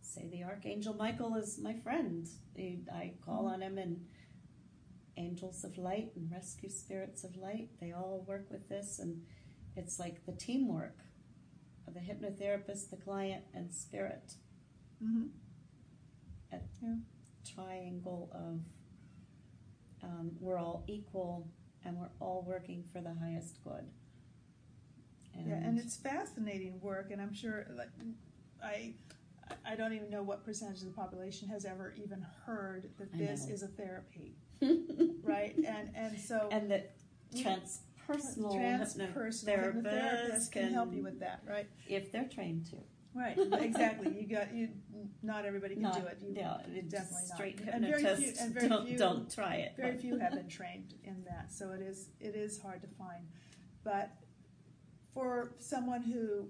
[0.00, 2.26] say the Archangel Michael is my friend.
[2.58, 3.54] I I call Mm-hmm.
[3.54, 4.06] on him and
[5.18, 9.22] angels of light and rescue spirits of light, they all work with this and
[9.74, 10.98] it's like the teamwork
[11.86, 14.34] of the hypnotherapist, the client and spirit.
[15.02, 15.26] Hmm
[17.54, 18.60] triangle of
[20.02, 21.48] um, we're all equal
[21.84, 23.84] and we're all working for the highest good.
[25.34, 27.90] And, Yeah, and it's fascinating work, and I'm sure, like,
[28.64, 28.94] I,
[29.66, 33.46] I don't even know what percentage of the population has ever even heard that this
[33.48, 34.36] is a therapy,
[35.22, 35.54] right?
[35.56, 36.92] And and so and that
[37.32, 37.42] we-
[38.08, 41.66] transpersonal transpersonal hypnotherapists hypnotherapists can help you with that, right?
[41.88, 42.76] if they're trained to.
[43.14, 44.14] Right, exactly.
[44.20, 44.68] You got you.
[45.22, 46.18] Not everybody can Not, do it.
[46.20, 46.34] You,
[46.74, 47.34] it's definitely not.
[47.36, 49.72] straight And very few- hypnotists and very don't, few- don't try it.
[49.76, 53.24] very few have been trained in that, so it is it is hard to find.
[53.84, 54.10] But
[55.14, 56.48] for someone who,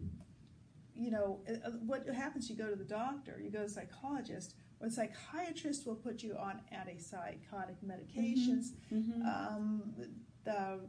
[0.94, 2.50] you know, uh, uh, what happens?
[2.50, 6.24] You go to the doctor, you go to a psychologist, or the psychiatrist will put
[6.24, 9.24] you on antipsychotic medications, Mhm.
[9.24, 9.94] um,
[10.44, 10.80] the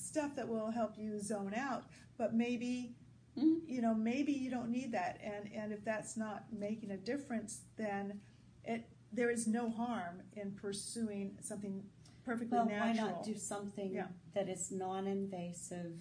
[0.00, 1.84] stuff that will help you zone out.
[2.16, 2.94] But maybe
[3.36, 3.60] Mhm.
[3.68, 7.60] you know maybe you don't need that and and if that's not making a difference
[7.76, 8.20] then
[8.64, 11.84] it there is no harm in pursuing something
[12.24, 14.08] perfectly Well, why not do something Yeah.
[14.34, 15.94] that is non-invasive,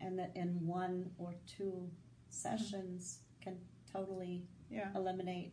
[0.00, 1.90] and that in one or two
[2.30, 3.58] sessions can
[3.92, 5.52] totally yeah eliminate.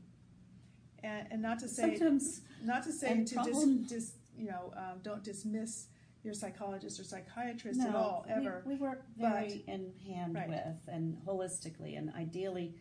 [1.04, 4.74] and, and not to say Sometimes not to say to just dis, dis you know
[4.76, 5.88] um, don't dismiss
[6.24, 10.50] your psychologist or psychiatrist no, at all ever We, work but- very in hand Right.
[10.50, 12.76] with and holistically, and ideally,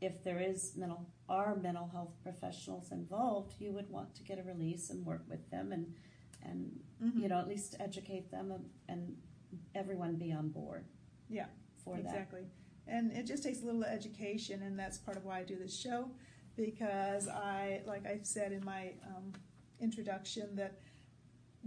[0.00, 4.42] if there is mental are mental health professionals involved, you would want to get a
[4.44, 5.94] release and work with them and
[6.42, 7.20] and Mhm.
[7.22, 9.16] you know at least educate them and, and
[9.74, 10.84] everyone be on board.
[11.28, 11.46] Yeah,
[11.78, 12.04] for that.
[12.04, 12.46] exactly
[12.88, 15.76] and it just takes a little education and that's part of why i do this
[15.76, 16.08] show
[16.54, 19.32] because i like i said in my um,
[19.80, 20.78] introduction that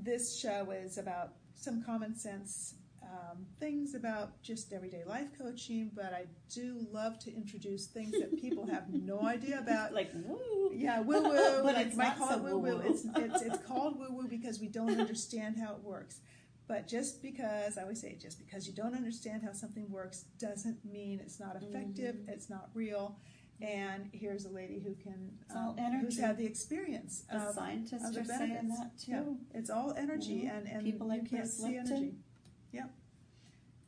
[0.04, 6.14] this show is about some common sense um, things about just everyday life coaching but
[6.14, 10.72] i do love to introduce things that people have no idea about Like woo.
[10.74, 11.62] yeah, woo woo.
[11.64, 12.80] But like it's might not call so woo woo.
[12.86, 16.20] It's, it's it's called woo woo because we don't understand how it works.
[16.68, 20.86] But just because I always say, just because you don't understand how something works doesn't
[20.86, 22.16] mean it's not effective.
[22.16, 22.30] Mhm.
[22.30, 23.18] It's not real.
[23.62, 26.22] And here's a lady who can It's all who's energy.
[26.22, 29.12] had the experience The of scientists of the are saying that too.
[29.12, 29.60] Yeah.
[29.60, 30.52] it's all energy, Mhm.
[30.58, 31.88] and and People like you can't Bruce see Lipton.
[31.94, 32.16] energy.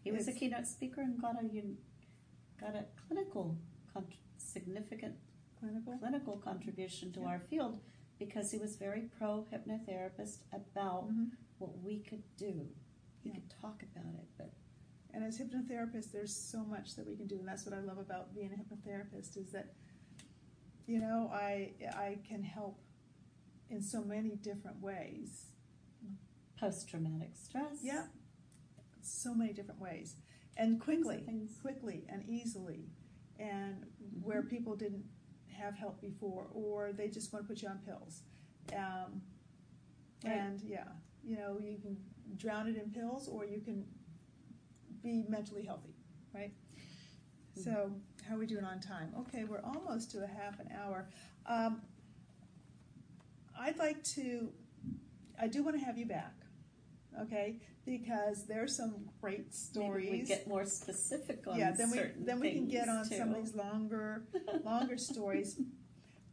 [0.04, 1.48] He was a keynote speaker and got a
[2.60, 3.56] got a clinical
[3.94, 4.08] con-
[4.38, 5.16] significant
[5.60, 5.96] Clinical.
[6.00, 7.28] clinical contribution to Yeah.
[7.28, 7.80] our field
[8.18, 11.26] because he was very pro hypnotherapist about hmm
[11.60, 12.68] what we could do.
[13.22, 13.36] He Yeah.
[13.36, 14.52] could talk about it, but
[15.14, 17.98] And as hypnotherapists, there's so much that we can do, and that's what I love
[17.98, 19.74] about being a hypnotherapist is that,
[20.88, 22.80] you know, I I can help
[23.70, 25.48] in so many different ways.
[26.58, 27.80] post traumatic stress.
[27.82, 28.06] Yeah,
[29.02, 30.16] so many different ways,
[30.58, 31.26] and quickly,
[31.62, 32.86] quickly and easily,
[33.40, 34.22] and Mhm.
[34.24, 35.06] where people didn't
[35.48, 38.24] have help before, or they just want to put you on pills.
[38.74, 39.24] Um,
[40.24, 40.34] Right.
[40.34, 40.88] And yeah,
[41.24, 41.98] you know, you can
[42.38, 43.88] drown it in pills, or you can
[45.04, 45.96] be mentally healthy,
[46.34, 46.52] right?
[47.58, 47.64] Mhm.
[47.64, 47.92] So,
[48.28, 49.14] how are we doing on time?
[49.20, 51.08] Okay, we're almost to a half an hour.
[51.46, 51.82] Um,
[53.58, 54.52] I'd like to,
[55.40, 56.34] I do want to have you back,
[57.20, 57.60] okay?
[57.86, 60.06] Because there's some great stories.
[60.10, 63.20] Maybe we get more specific on yeah, then we then we can get on things,
[63.20, 64.24] some of these longer
[64.64, 65.60] longer stories.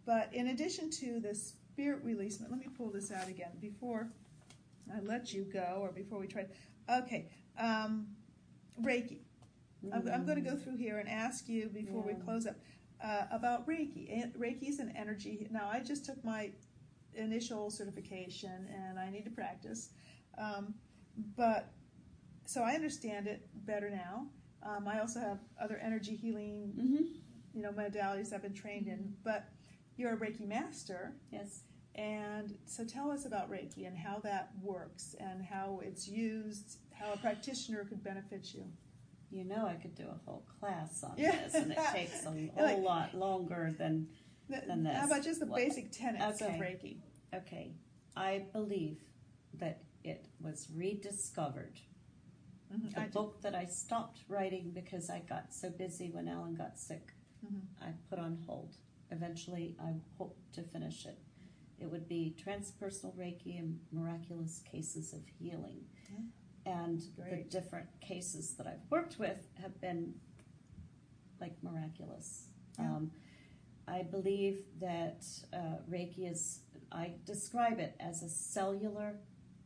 [0.07, 4.11] But in addition to the spirit releasement, let me pull this out again before
[4.95, 6.47] I let you go, or before we try.
[6.89, 7.29] Okay,
[7.59, 8.07] um,
[8.83, 9.19] Reiki.
[9.93, 12.57] I'm, I'm going to go through here and ask you before we close up
[13.03, 14.37] uh, about Reiki.
[14.37, 15.47] Reiki is an energy.
[15.51, 16.51] Now, I just took my
[17.15, 19.91] initial certification, and I need to practice.
[20.37, 20.75] Um,
[21.37, 21.73] but
[22.45, 24.27] so I understand it better now.
[24.63, 27.21] Um, I also have other energy healing, Mhm.
[27.55, 29.17] you know, modalities I've been trained in.
[29.23, 29.49] But
[29.97, 31.63] you're a Reiki master, Yes.
[31.95, 37.13] and so tell us about Reiki and how that works and how it's used, how
[37.13, 38.65] a practitioner could benefit you.
[39.31, 41.33] You know, I could do a whole class on Yeah.
[41.45, 44.09] this, and it takes a whole Like- lot longer than.
[44.51, 44.97] Th- Than this.
[44.97, 46.55] How about just the What- basic tenets okay.
[46.55, 47.03] of Reiki?
[47.35, 47.75] Okay,
[48.17, 49.05] I believe
[49.55, 51.81] that it was rediscovered.
[52.73, 53.11] Mhm, The I do.
[53.13, 57.13] book that I stopped writing because I got so busy when Allen got sick,
[57.45, 57.61] Mhm.
[57.83, 58.79] I put on hold.
[59.11, 61.19] Eventually, I hope to finish it.
[61.79, 65.87] It would be Transpersonal Reiki and Miraculous Cases of Healing.
[66.69, 70.15] And the different cases that I've worked with have been
[71.41, 72.49] like miraculous.
[72.79, 72.85] Yeah.
[72.85, 73.11] Um,
[73.87, 76.61] I believe that uh, Reiki is,
[76.93, 79.15] I describe it as a cellular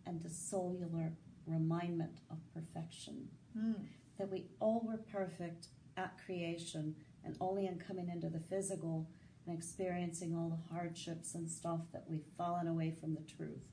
[0.07, 1.12] and a cellular
[1.45, 3.29] remindment of perfection.
[3.59, 3.87] Mm.
[4.19, 9.09] That we all were perfect at creation, and only in coming into the physical
[9.47, 13.72] and experiencing all the hardships and stuff that we've fallen away from the truth.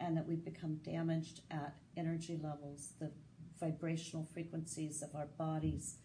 [0.00, 3.10] And that we've become damaged at energy levels, the
[3.60, 5.96] vibrational frequencies of our bodies,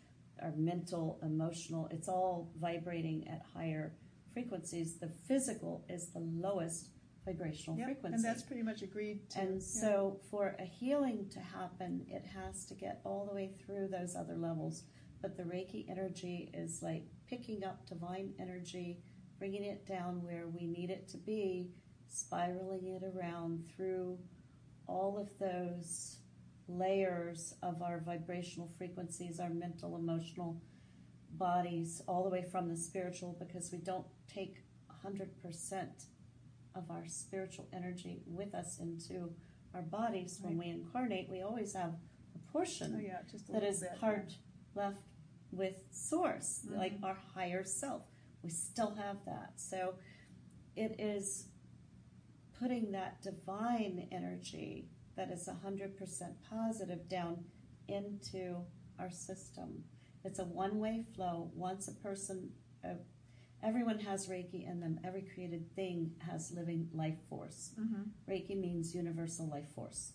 [0.41, 3.93] our mental, emotional, it's all vibrating at higher
[4.33, 4.99] frequencies.
[4.99, 6.89] The physical is the lowest
[7.25, 8.15] vibrational Yep, frequency.
[8.15, 9.39] And that's pretty much agreed to.
[9.39, 9.81] And yeah.
[9.81, 14.15] so, for a healing to happen, it has to get all the way through those
[14.15, 14.83] other levels.
[15.21, 18.99] But the Reiki energy is like picking up divine energy,
[19.39, 21.71] bringing it down where we need it to be,
[22.07, 24.17] spiraling it around through
[24.87, 26.17] all of those
[26.67, 30.61] layers of our vibrational frequencies, our mental, emotional
[31.31, 34.63] bodies, all the way from the spiritual, because we don't take
[35.05, 35.87] 100%
[36.75, 39.31] of our spiritual energy with us into
[39.73, 41.27] our bodies when we incarnate.
[41.29, 41.95] We always have
[42.35, 44.37] a portion Oh, yeah, just a that is bit, part
[44.75, 44.97] left
[45.51, 46.77] with source, Mhm.
[46.77, 48.03] like our higher self.
[48.43, 49.59] We still have that.
[49.59, 49.95] So
[50.75, 51.46] it is
[52.59, 55.97] putting that divine energy that is 100%
[56.49, 57.43] positive down
[57.87, 58.57] into
[58.99, 59.83] our system.
[60.23, 61.51] It's a one way flow.
[61.55, 62.49] Once a person,
[62.83, 62.95] uh,
[63.63, 67.71] everyone has Reiki in them, every created thing has living life force.
[67.79, 68.09] Mhm.
[68.27, 70.13] Reiki means universal life force.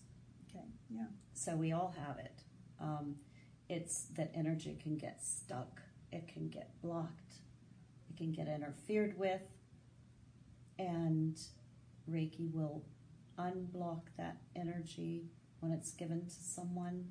[0.49, 1.07] Okay, yeah.
[1.33, 2.43] So we all have it.
[2.79, 3.19] Um,
[3.69, 7.39] it's that energy can get stuck, it can get blocked,
[8.09, 9.41] it can get interfered with,
[10.77, 11.39] and
[12.09, 12.83] Reiki will
[13.37, 15.25] unblock that energy
[15.59, 17.05] when it's given to someone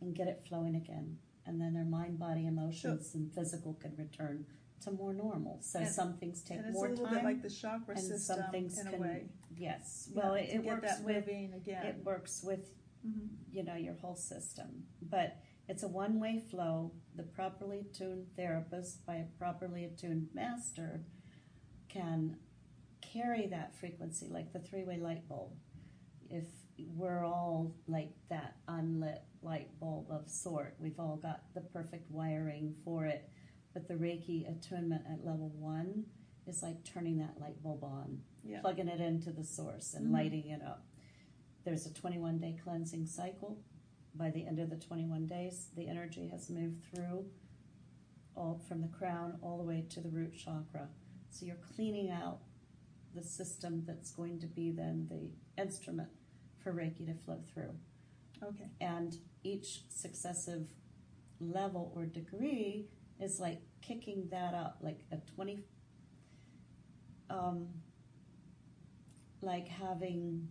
[0.00, 1.18] and get it flowing again.
[1.46, 4.44] And then their mind, body, emotions, and physical can return
[4.82, 5.58] to more normal.
[5.62, 7.14] So some things take and it's more a little time.
[7.14, 9.28] bit like the chakra and system some things in can, a way.
[9.56, 10.08] yes.
[10.12, 12.70] Yeah, Well, it, it works with it works with
[13.06, 13.28] Mhm.
[13.52, 15.36] you know your whole system but
[15.68, 21.04] it's a one-way flow the properly attuned therapist by a properly attuned master
[21.88, 22.36] can
[23.00, 25.52] carry that frequency like the three-way light bulb
[26.30, 26.44] if
[26.94, 32.74] we're all like that unlit light bulb of sort we've all got the perfect wiring
[32.84, 33.28] for it
[33.74, 36.04] but the reiki attunement at level one
[36.46, 38.60] is like turning that light bulb on Yeah.
[38.60, 40.12] plugging it into the source and Mhm.
[40.12, 40.86] lighting it up.
[41.64, 43.58] There's a 21 day cleansing cycle.
[44.14, 47.28] By the end of the 21 days, the energy has moved through
[48.36, 50.88] all from the crown all the way to the root chakra.
[51.30, 52.40] So you're cleaning out
[53.16, 56.08] the system that's going to be then the instrument
[56.62, 57.74] for Reiki to flow through.
[58.42, 58.68] Okay.
[58.80, 60.66] And each successive
[61.40, 62.88] level or degree
[63.20, 65.64] is like kicking that up, like a 20,
[67.30, 67.68] um,
[69.40, 70.48] like having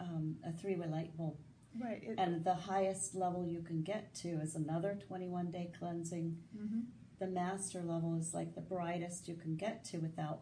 [0.00, 1.36] um, a three way light bulb.
[1.82, 2.02] Right.
[2.02, 6.38] It, And the highest level you can get to is another 21 day cleansing.
[6.56, 6.84] mhm.
[7.18, 10.40] The master level is like the brightest you can get to without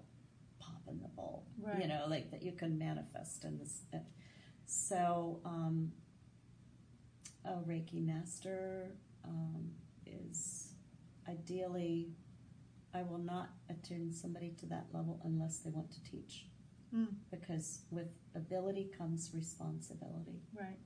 [0.85, 1.83] popping the bulb Right.
[1.83, 3.83] you know, like that you can manifest in this.
[4.67, 5.93] So, um,
[7.45, 8.91] a Reiki master
[9.25, 9.71] um,
[10.07, 10.73] is
[11.29, 12.09] ideally,
[12.95, 16.47] I will not attune somebody to that level unless they want to teach.
[16.95, 17.09] Mm.
[17.31, 20.41] Because with ability comes responsibility.
[20.59, 20.79] Right.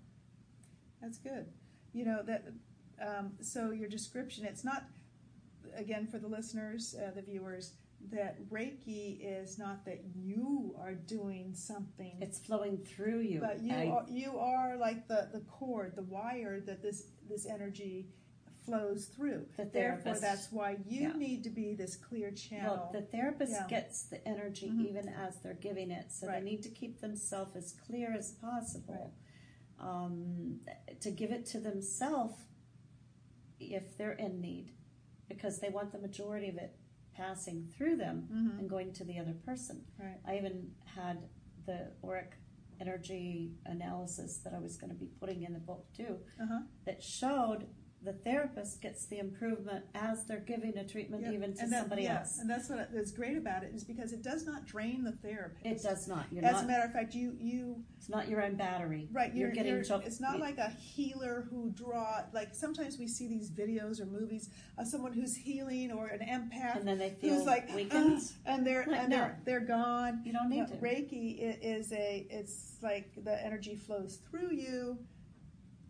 [1.00, 1.46] That's good.
[1.92, 2.48] You know that.
[3.00, 4.44] Um, so your description.
[4.44, 4.84] It's not.
[5.76, 7.74] Again, for the listeners, uh, the viewers,
[8.10, 13.40] that Reiki is not that you are doing something, It's flowing through you.
[13.40, 17.44] but you I- are, you are like the the cord, the wire that this this
[17.46, 18.08] energy
[18.64, 19.46] flows through.
[19.56, 21.12] The Therefore, therapist- that's why you yeah.
[21.14, 22.76] need to be this clear channel.
[22.76, 23.66] Well, the therapist Yeah.
[23.66, 24.86] gets the energy Mhm.
[24.88, 26.40] even as they're giving it, so Right.
[26.44, 29.14] they need to keep themselves as clear as possible.
[29.78, 30.60] Um,
[31.00, 32.34] to give it to themselves
[33.60, 34.72] if they're in need,
[35.28, 36.77] because they want the majority of it
[37.22, 38.58] passing through them Mhm.
[38.60, 39.84] and going to the other person.
[39.98, 40.20] Right.
[40.24, 41.28] I even had
[41.66, 42.32] the auric
[42.80, 46.62] energy analysis that I was going to be putting in the book too Uh huh.
[46.86, 47.66] that showed
[48.04, 52.04] the therapist gets the improvement as they're giving a treatment Yeah, even to that- somebody
[52.04, 52.38] yeah, else.
[52.38, 55.66] And that's what is great about it is because it does not drain the therapist.
[55.66, 56.26] It does not.
[56.32, 56.64] You're As not.
[56.64, 59.08] a matter of fact, you you it's not your own battery.
[59.12, 59.34] right.
[59.34, 59.72] You're, You're, getting.
[59.74, 62.22] you're- it's not you- like a healer who draw.
[62.32, 66.76] Like sometimes we see these videos or movies of someone who's healing or an empath
[66.78, 68.18] and then they feel who's like ah, weakened.
[68.18, 69.16] "Ugh," and they're Like, and no.
[69.16, 70.22] they're they're gone.
[70.24, 70.74] you don't need No, to.
[70.76, 74.98] Reiki is a it's like the energy flows through you,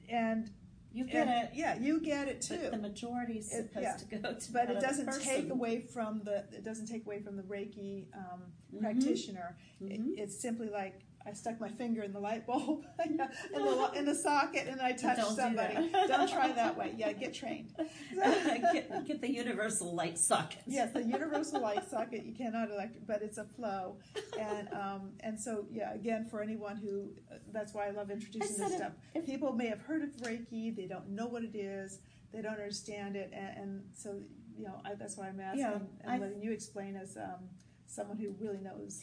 [0.08, 0.50] and
[0.98, 1.50] You get and- it.
[1.54, 2.58] Yeah, you get it too.
[2.60, 3.96] But the majority is It- supposed yeah.
[3.96, 7.36] to go to but it doesn't take away from the it doesn't take away from
[7.36, 8.42] the Reiki um,
[8.74, 8.80] Mhm.
[8.80, 9.56] practitioner.
[9.80, 10.18] It, Mhm.
[10.18, 14.14] it's simply like I stuck my finger in the light bulb in the in the
[14.14, 15.88] socket and I touched Don't somebody.
[15.90, 16.08] that.
[16.08, 16.94] Don't try that way.
[16.96, 17.72] Yeah, get trained.
[18.14, 20.60] get, get the universal light socket.
[20.66, 23.96] Yes, the universal light socket you cannot electric, but it's a flow,
[24.38, 27.10] and um, and so yeah, again for anyone who
[27.52, 28.92] that's why I love introducing said this stuff.
[29.14, 31.98] if- People may have heard of Reiki, they don't know what it is,
[32.32, 34.18] they don't understand it, and, and so
[34.56, 37.50] you know I, that's why I'm asking Yeah, and I- letting you explain as um,
[37.86, 39.02] someone who really knows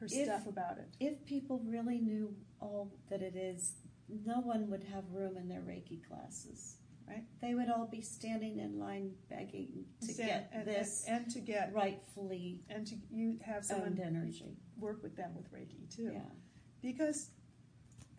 [0.00, 0.88] her If- stuff about it.
[1.00, 3.74] If people really knew all that it is,
[4.24, 6.76] no one would have room in their Reiki classes.
[7.08, 7.24] Right.
[7.40, 11.72] They would all be standing in line begging to get and, this and, to get
[11.72, 14.56] rightfully and to you have someone energy.
[14.76, 16.10] work with them with Reiki too.
[16.12, 16.22] Yeah.
[16.82, 17.30] because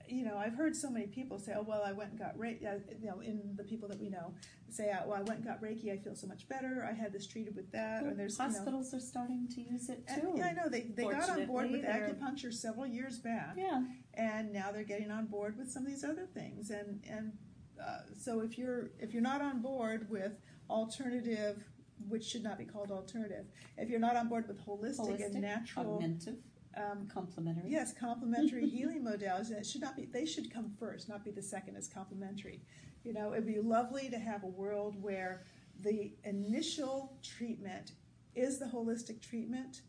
[0.10, 2.66] you know I've heard so many people say, "Oh well, I went and got Reiki."
[2.66, 4.34] uh, You know, in the people that we know,
[4.70, 5.92] say, "Oh, "Well, I went and got Reiki.
[5.92, 6.88] I feel so much better.
[6.90, 9.62] I had this treated with that." Well, and there's you know, hospitals are starting to
[9.62, 10.34] use it and- too.
[10.36, 13.84] yeah, I know they they got on board with acupuncture several years back, Yeah.
[14.14, 16.70] and now they're getting on board with some of these other things.
[16.72, 17.34] And and
[17.82, 20.34] uh, so if you're if you're not on board with
[20.70, 21.64] alternative,
[22.08, 23.46] which should not be called alternative,
[23.78, 26.00] if you're not on board with holistic, Holistic, and natural.
[26.00, 26.38] Augmentive,
[26.78, 27.70] Um, complementary.
[27.72, 30.06] Yes, complementary healing modalities, and it should not be.
[30.06, 32.62] They should come first, not be the second as complementary.
[33.04, 35.44] You know, it'd be lovely to have a world where
[35.82, 37.94] the initial treatment
[38.36, 39.82] is the holistic treatment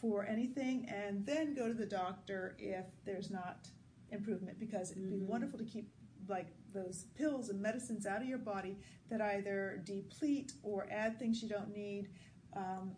[0.00, 3.68] for anything, and then go to the doctor if there's not
[4.10, 4.58] improvement.
[4.58, 5.26] Because it'd be Mhm.
[5.26, 5.92] wonderful to keep
[6.28, 11.42] like those pills and medicines out of your body that either deplete or add things
[11.42, 12.08] you don't need.
[12.52, 12.94] Um,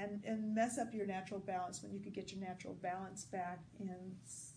[0.00, 3.58] and, and mess up your natural balance when you could get your natural balance back
[3.80, 3.90] in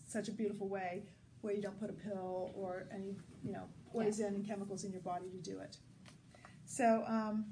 [0.06, 1.02] such a beautiful way
[1.40, 5.00] where you don't put a pill or any you know poison and chemicals in your
[5.00, 5.76] body to do it.
[6.64, 7.46] So um,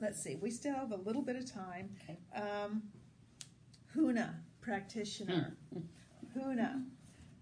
[0.00, 1.90] let's see we still have a little bit of time.
[2.02, 2.18] Okay.
[2.34, 2.82] um,
[3.96, 5.56] huna practitioner.
[6.36, 6.84] Huna.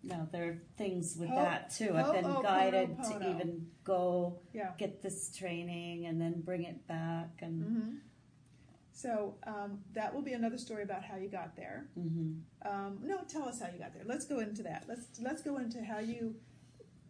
[0.02, 1.92] No, there are things with Ho- that too.
[1.94, 2.42] I've been Ho'oponopono.
[2.42, 4.70] guided to even go yeah.
[4.78, 7.96] get this training and then bring it back and hmm
[8.92, 12.32] so um, that will be another story about how you got there hmm
[12.64, 14.02] Um, no, tell us how you got there.
[14.04, 14.84] Let's go into that.
[14.88, 16.34] Let's let's go into how you.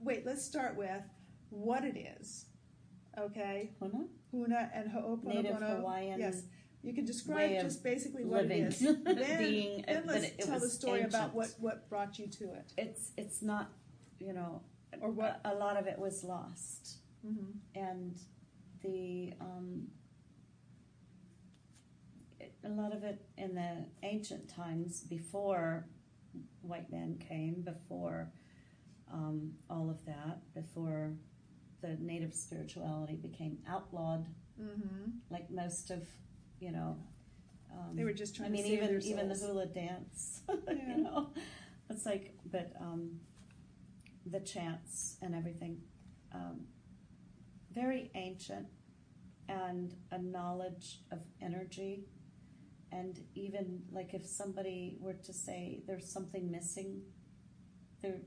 [0.01, 1.03] Wait, let's start with
[1.51, 2.47] what it is.
[3.19, 4.07] Okay, Huna?
[4.33, 5.25] Huna and Ho'oponopono.
[5.25, 6.43] Native Hawaiian Yes,
[6.83, 8.81] you can describe just basically what living, it is.
[9.05, 12.45] Then, being, then let's it, it tell the story about what what brought you to
[12.55, 12.73] it.
[12.79, 13.73] It's it's not,
[14.21, 14.63] you know,
[15.01, 18.17] Or what- a, a lot of it was lost, hmm and
[18.83, 19.89] the um,
[22.65, 25.87] a lot of it in the ancient times before
[26.63, 28.31] white men came, before
[29.13, 31.13] um, all of that, before
[31.83, 34.27] the native spirituality became outlawed,
[34.59, 36.03] hmm like most of,
[36.61, 36.97] you know.
[37.73, 40.75] Um, They were just I trying mean, to save even even the hula dance, Yeah.
[40.97, 41.31] you know,
[41.89, 43.21] it's like, but um,
[44.27, 45.81] the chants and everything,
[46.35, 46.67] um,
[47.73, 48.67] very ancient,
[49.49, 52.05] and a knowledge of energy,
[52.93, 57.03] and even like if somebody were to say there's something missing,
[58.03, 58.23] they're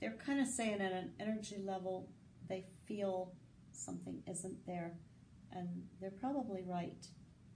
[0.00, 2.10] they're kind of saying at an energy level
[2.48, 3.34] they feel
[3.72, 4.98] something isn't there,
[5.52, 7.06] and they're probably right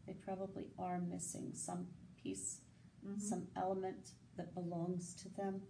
[0.06, 1.86] they probably are missing some
[2.22, 2.60] piece,
[3.04, 5.62] hmm some element that belongs to them.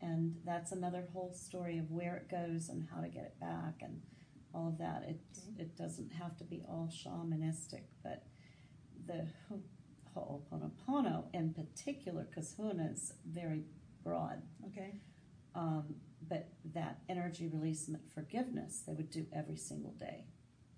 [0.00, 3.74] And that's another whole story of where it goes and how to get it back
[3.82, 4.02] and
[4.54, 5.04] all of that.
[5.08, 5.62] It Okay.
[5.62, 8.24] it doesn't have to be all shamanistic, but
[9.06, 13.64] the Ho- Ho'oponopono in particular, because Huna is very
[14.02, 15.00] broad, Okay.
[15.54, 15.94] um,
[16.28, 20.24] but that energy release and forgiveness they would do every single day.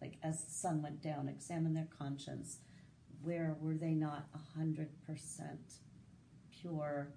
[0.00, 2.58] Like as the sun went down, examine their conscience.
[3.22, 5.74] Where were they not a hundred percent
[6.50, 7.08] pure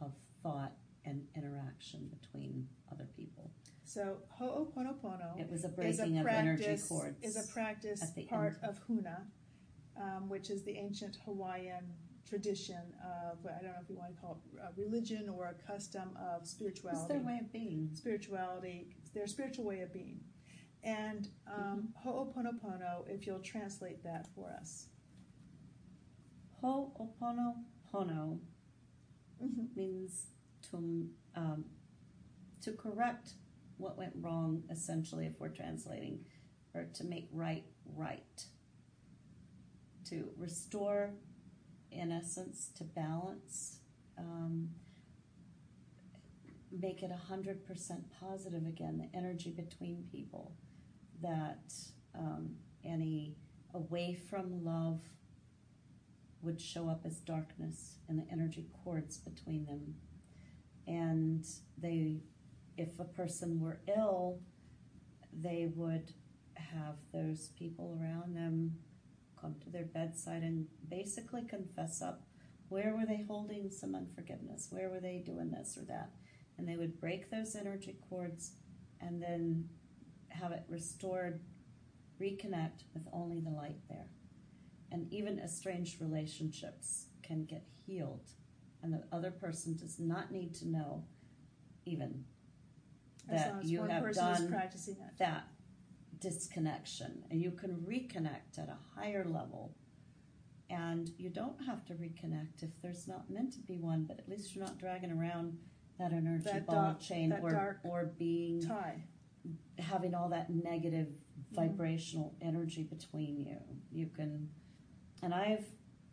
[0.00, 0.12] of
[0.42, 0.72] thought
[1.04, 3.50] and interaction between other people?
[3.84, 7.22] So Ho'oponopono It was a is a breaking of energy practice cords.
[7.22, 9.22] is a practice part of Huna,
[10.00, 11.84] um, which is the ancient Hawaiian
[12.28, 15.66] tradition of I don't know if you want to call it a religion or a
[15.72, 17.00] custom of spirituality.
[17.00, 17.90] It's their way of being.
[17.92, 20.20] spirituality, their spiritual way of being.
[20.82, 24.86] And um, Ho'oponopono, if you'll translate that for us.
[26.62, 28.38] Ho'oponopono
[29.42, 29.74] Mhm.
[29.76, 30.26] means
[30.70, 31.64] to um,
[32.60, 33.34] to correct
[33.78, 36.24] what went wrong, essentially, if we're translating,
[36.74, 37.64] or to make right
[37.96, 38.44] right,
[40.10, 41.10] to restore,
[41.90, 43.78] in essence, to balance,
[44.18, 44.70] um,
[46.70, 48.98] make it a hundred percent positive again.
[48.98, 50.52] The energy between people,
[51.22, 51.72] that
[52.14, 53.36] um, any
[53.74, 55.00] away from love
[56.42, 59.94] would show up as darkness and the energy cords between them
[60.86, 61.46] and
[61.78, 62.16] they
[62.76, 64.40] if a person were ill
[65.32, 66.12] they would
[66.54, 68.74] have those people around them
[69.40, 72.22] come to their bedside and basically confess up
[72.68, 74.68] where were they holding some unforgiveness?
[74.70, 76.10] Where were they doing this or that?
[76.56, 78.52] And they would break those energy cords
[79.00, 79.68] and then
[80.28, 81.40] have it restored
[82.20, 84.06] reconnect with only the light there.
[84.92, 88.30] And even estranged relationships can get healed
[88.82, 91.04] and the other person does not need to know
[91.84, 92.24] even
[93.28, 95.18] As that as you one have person is done practicing that.
[95.18, 95.44] that
[96.20, 99.74] disconnection and you can reconnect at a higher level
[100.68, 104.28] and you don't have to reconnect if there's not meant to be one but at
[104.28, 105.56] least you're not dragging around
[105.98, 109.02] that energy That ball dark- chain or, or being Tie.
[109.78, 111.08] having all that negative
[111.40, 111.68] Mm-hmm.
[111.68, 113.56] vibrational energy between you.
[113.90, 114.50] You can,
[115.22, 115.64] and I've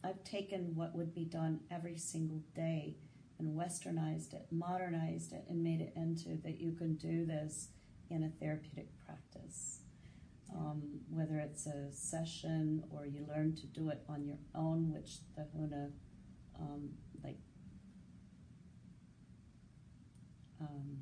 [0.04, 2.96] I've taken what would be done every single day
[3.38, 7.68] and westernized it, modernized it, and made it into that you can do this
[8.10, 9.82] in a therapeutic practice.
[10.56, 15.18] Um, whether it's a session or you learn to do it on your own, which
[15.36, 15.92] the Huna,
[16.60, 16.90] um,
[17.24, 17.38] like,
[20.62, 20.98] um,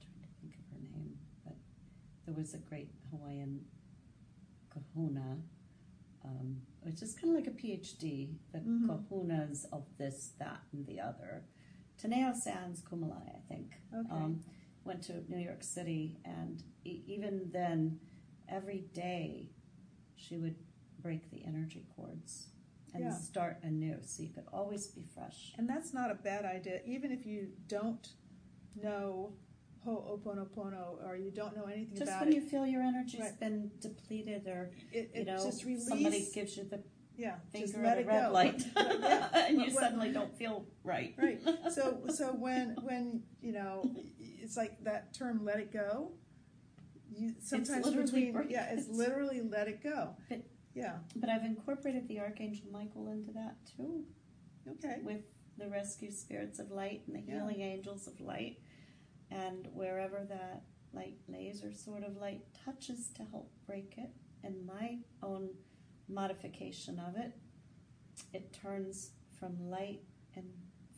[0.00, 1.56] trying to think of her name, but
[2.26, 3.64] there was a great Hawaiian
[4.70, 5.38] kahuna,
[6.24, 8.86] um, which is kind of like a PhD, the Mhm.
[8.86, 11.44] kahunas of this, that, and the other.
[11.96, 14.10] Taneo Sands Kumalai, I think, Okay.
[14.10, 14.44] um,
[14.84, 17.98] went to New York City, and e- even then,
[18.48, 19.50] every day
[20.16, 20.56] she would
[21.00, 22.48] break the energy cords
[22.94, 23.10] and Yeah.
[23.12, 25.52] start anew, so you could always be fresh.
[25.58, 28.08] and that's not a bad idea, even if you don't
[28.74, 29.34] know
[29.86, 33.38] Ho'oponopono or you don't know anything Just about when you feel your energy's Right.
[33.40, 36.82] been depleted, or it, you know, just somebody gives you the
[37.16, 38.32] yeah, finger just let it red go.
[38.32, 39.28] light, Yeah.
[39.48, 41.14] and you suddenly don't feel right.
[41.18, 41.40] Right.
[41.70, 43.94] So so when when you know
[44.44, 46.12] it's like that term "let it go."
[47.10, 50.10] You sometimes literally between yeah, it's literally let it go.
[50.28, 50.42] But-
[50.74, 50.96] yeah.
[51.14, 54.04] But I've incorporated the Archangel Michael into that too,
[54.68, 54.98] Okay.
[55.04, 55.22] with
[55.56, 57.38] the rescue spirits of light and the Yeah.
[57.38, 58.58] healing angels of light,
[59.30, 64.10] and wherever that light laser sort of light touches to help break it,
[64.42, 65.50] and my own
[66.08, 67.32] modification of it,
[68.32, 70.02] it turns from light
[70.34, 70.44] and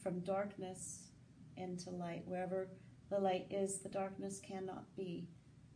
[0.03, 1.11] from darkness
[1.59, 2.27] into light.
[2.27, 2.69] Wherever
[3.11, 5.29] the light is, the darkness cannot be.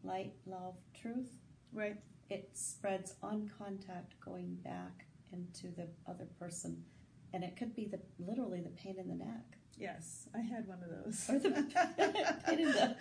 [0.02, 1.36] Light, love, truth.
[1.72, 1.96] Right.
[2.30, 6.82] It spreads on contact, going back into the other person,
[7.32, 9.58] and it could be the literally the pain in the neck.
[9.76, 11.28] Yes, I had one of those.
[11.28, 11.50] Or the-
[12.46, 12.96] pain in the-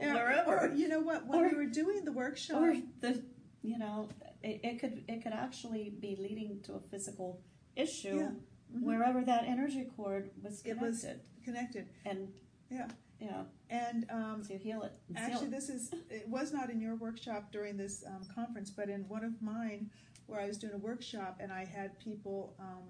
[0.00, 0.58] Yeah, wherever.
[0.68, 1.26] Or you know what?
[1.26, 3.22] When Or- we were doing the workshop, or the
[3.62, 4.08] you know
[4.42, 7.40] it, it could it could actually be leading to a physical
[7.76, 8.30] issue Yeah.
[8.76, 8.82] Mhm.
[8.82, 11.06] wherever that energy cord was It connected was-
[11.44, 11.88] connected.
[12.04, 12.32] and
[12.70, 12.88] Yeah.
[13.20, 17.50] Yeah And um, to heal it Actually, this is, it was not in your workshop
[17.52, 19.90] during this um, conference, but in one of mine
[20.26, 22.84] where I was doing a workshop and I had people um,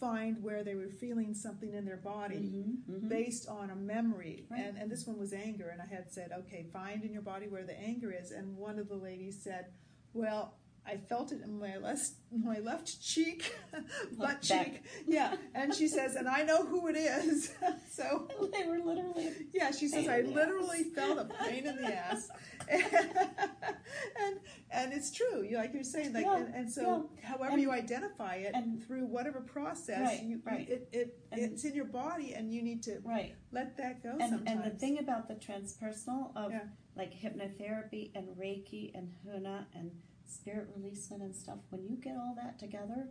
[0.00, 3.08] find where they were feeling something in their body Mhm, mhm.
[3.08, 4.44] based on a memory.
[4.50, 4.60] Right.
[4.60, 5.68] And, and this one was anger.
[5.68, 8.30] And I had said, okay, find in your body where the anger is.
[8.30, 9.66] And one of the ladies said,
[10.12, 10.54] well,
[10.88, 13.52] I felt it in my left, my left cheek,
[14.18, 14.82] butt cheek.
[15.06, 15.34] Yeah.
[15.54, 17.52] And she says, and I know who it is.
[17.90, 21.92] so they were literally yeah, she says I literally ass." felt a pain in the
[21.94, 22.28] ass,
[22.68, 24.38] and
[24.70, 25.42] and it's true.
[25.42, 28.82] You like you're saying like, Yeah, and, and so however And- you identify it and-
[28.84, 30.68] through whatever process, Right, you, right.
[30.68, 34.10] it it it's in your body, and you need to right let that go.
[34.20, 34.48] and, sometimes.
[34.50, 36.60] and the thing about the transpersonal of Yeah.
[36.94, 39.90] like hypnotherapy and reiki and huna and
[40.26, 43.08] spirit releasement and stuff when you get all that together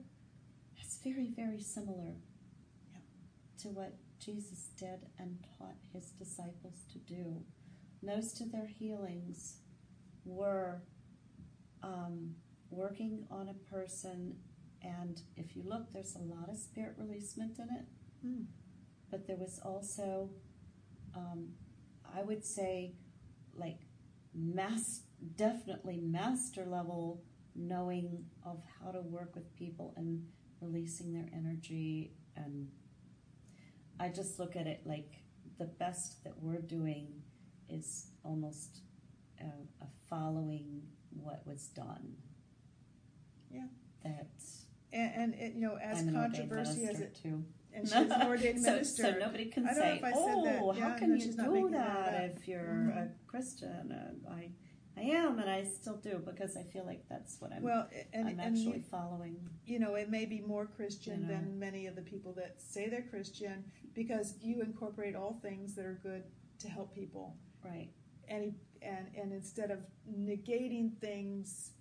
[0.78, 2.16] it's very very similar
[2.94, 3.00] Yeah.
[3.60, 7.42] to what jesus did and taught his disciples to do
[8.04, 9.58] most of their healings
[10.26, 10.82] were
[11.84, 12.36] um,
[12.70, 14.36] working on a person
[14.84, 17.86] And if you look, there's a lot of spirit releasement in it.
[18.26, 18.46] Mm.
[19.10, 20.30] But there was also,
[21.16, 21.54] um,
[22.16, 22.94] I would say,
[23.56, 23.80] like
[24.36, 25.02] mass,
[25.36, 27.24] definitely master level
[27.56, 30.26] knowing of how to work with people and
[30.62, 32.12] releasing their energy.
[32.36, 32.68] And
[34.00, 35.24] I just look at it like
[35.58, 37.08] the best that we're doing
[37.70, 38.82] is almost
[39.40, 40.82] a, a following
[41.12, 42.16] what was done.
[43.50, 43.68] Yeah.
[44.04, 44.28] That
[44.92, 47.44] And, and it, you know, as I'm an ordained controversy as it, too.
[47.76, 49.04] And she's an ordained so, minister.
[49.04, 50.60] so nobody can I don't know say, if I said that.
[50.62, 52.62] "Oh, Yeah, how no, can you do that, that if you're
[52.94, 52.98] Mhm.
[53.06, 54.50] a Christian?" Uh, I,
[54.98, 57.64] I am, and I still do because I feel like that's what I'm.
[57.64, 59.36] Well, and, I'm and actually you, following.
[59.66, 61.34] you know, it may be more Christian You know.
[61.34, 65.86] than many of the people that say they're Christian because you incorporate all things that
[65.86, 66.24] are good
[66.60, 67.36] to help people.
[67.64, 67.90] Right.
[68.30, 71.72] And, and, and instead of negating things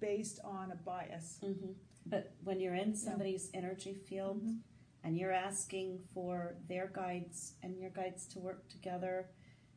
[0.00, 1.38] based on a bias.
[1.42, 1.72] hmm
[2.06, 4.58] But when you're in somebody's energy field Mhm.
[5.04, 9.28] And you're asking for their guides and your guides to work together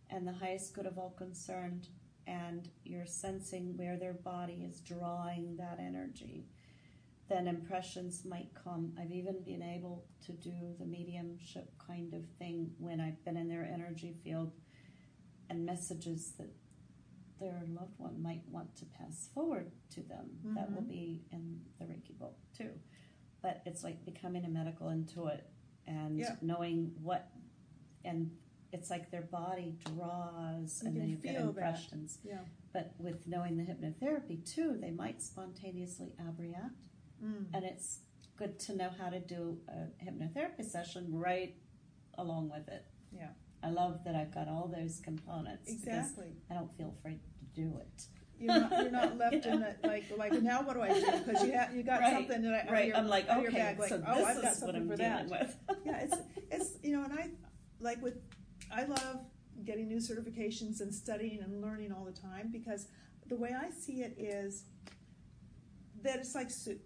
[0.09, 1.89] and the highest good of all concerned,
[2.25, 6.45] and you're sensing where their body is drawing that energy,
[7.27, 8.93] then impressions might come.
[8.99, 13.49] I've even been able to do the mediumship kind of thing when I've been in
[13.49, 14.53] their energy field
[15.49, 16.49] and messages that
[17.39, 20.29] their loved one might want to pass forward to them.
[20.55, 20.87] That will Mhm.
[20.89, 22.79] be in the Reiki book too.
[23.41, 25.41] But it's like becoming a medical intuit
[25.85, 26.35] and Yeah.
[26.41, 27.29] knowing what,
[28.03, 28.31] and
[28.71, 31.49] it's like their body draws You and then you get feel that.
[31.49, 32.19] impressions.
[32.23, 32.43] Yeah.
[32.73, 36.89] But with knowing the hypnotherapy too, they might spontaneously abreact,
[37.23, 37.47] Mm.
[37.53, 38.01] and it's
[38.35, 41.55] good to know how to do a hypnotherapy session right
[42.15, 42.85] along with it.
[43.11, 43.33] Yeah.
[43.63, 46.35] I love that I've got all those components because Exactly.
[46.49, 48.07] I don't feel afraid to do it.
[48.39, 51.05] You're not, you're not left in that like, like, now what do I do?
[51.25, 52.87] Because you have, you got Right, something that I, right.
[52.87, 54.87] Your, I'm like, okay, bag, like, so oh, I've got this is what something I'm
[54.89, 55.29] for dealing that.
[55.29, 55.57] with.
[55.85, 56.17] yeah, it's
[56.51, 57.29] it's you know, and I
[57.79, 58.15] like with
[58.71, 59.21] I love
[59.65, 62.87] getting new certifications and studying and learning all the time because
[63.27, 64.65] the way I see it is
[66.03, 66.81] that it's like soup.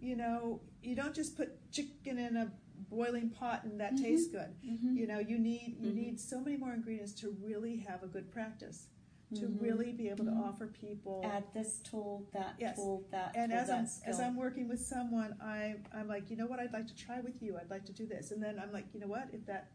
[0.00, 2.50] You know, you don't just put chicken in a
[2.90, 4.02] boiling pot and that Mhm.
[4.02, 4.54] tastes good.
[4.64, 4.96] Mhm.
[4.96, 5.94] You know, you need you Mhm.
[5.94, 8.88] need so many more ingredients to really have a good practice.
[9.36, 9.62] To Mhm.
[9.62, 10.40] really be able to Mhm.
[10.42, 12.74] offer people Add this tool, that Yes.
[12.76, 14.12] tool, that and tool, as that I'm skill.
[14.14, 17.20] as I'm working with someone, I I'm like, you know what, I'd like to try
[17.20, 17.56] with you.
[17.56, 19.70] I'd like to do this, and then I'm like, you know what, if that,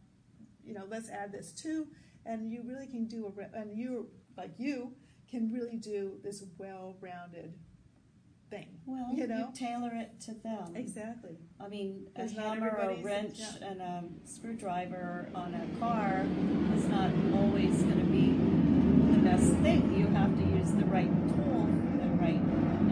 [0.65, 1.87] you know, let's add this too,
[2.25, 4.93] and you really can do a re- and you like you
[5.29, 7.53] can really do this well-rounded
[8.49, 8.79] thing.
[8.85, 9.49] well, you know?
[9.55, 10.75] tailor it to them.
[10.75, 11.37] Exactly.
[11.59, 13.67] I mean, a 'Cause not hammer, a everybody's- wrench, yeah.
[13.69, 16.25] and a screwdriver on a car
[16.75, 18.33] is not always going to be
[19.26, 19.93] best thing.
[19.97, 21.67] You have to use the right tool,
[21.99, 22.41] the right.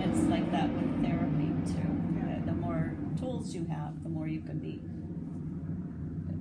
[0.06, 1.90] It's like that with therapy too.
[2.18, 2.40] Yeah.
[2.46, 4.82] The more tools you have, the more you can be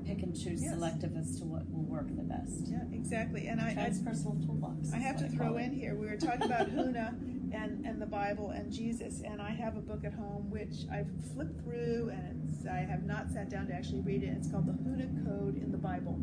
[0.06, 0.72] pick and choose Yes.
[0.72, 2.66] selective as to what will work the best.
[2.66, 3.46] Yeah, exactly.
[3.46, 4.92] And I I, Transpersonal toolbox.
[4.92, 5.64] I have to call throw it.
[5.66, 5.94] in here.
[5.94, 7.14] We were talking about Huna
[7.54, 11.06] and, and the Bible and Jesus, and I have a book at home which I've
[11.34, 14.34] flipped through, and it's, I have not sat down to actually read it.
[14.38, 16.18] It's called the Huna Code in the Bible.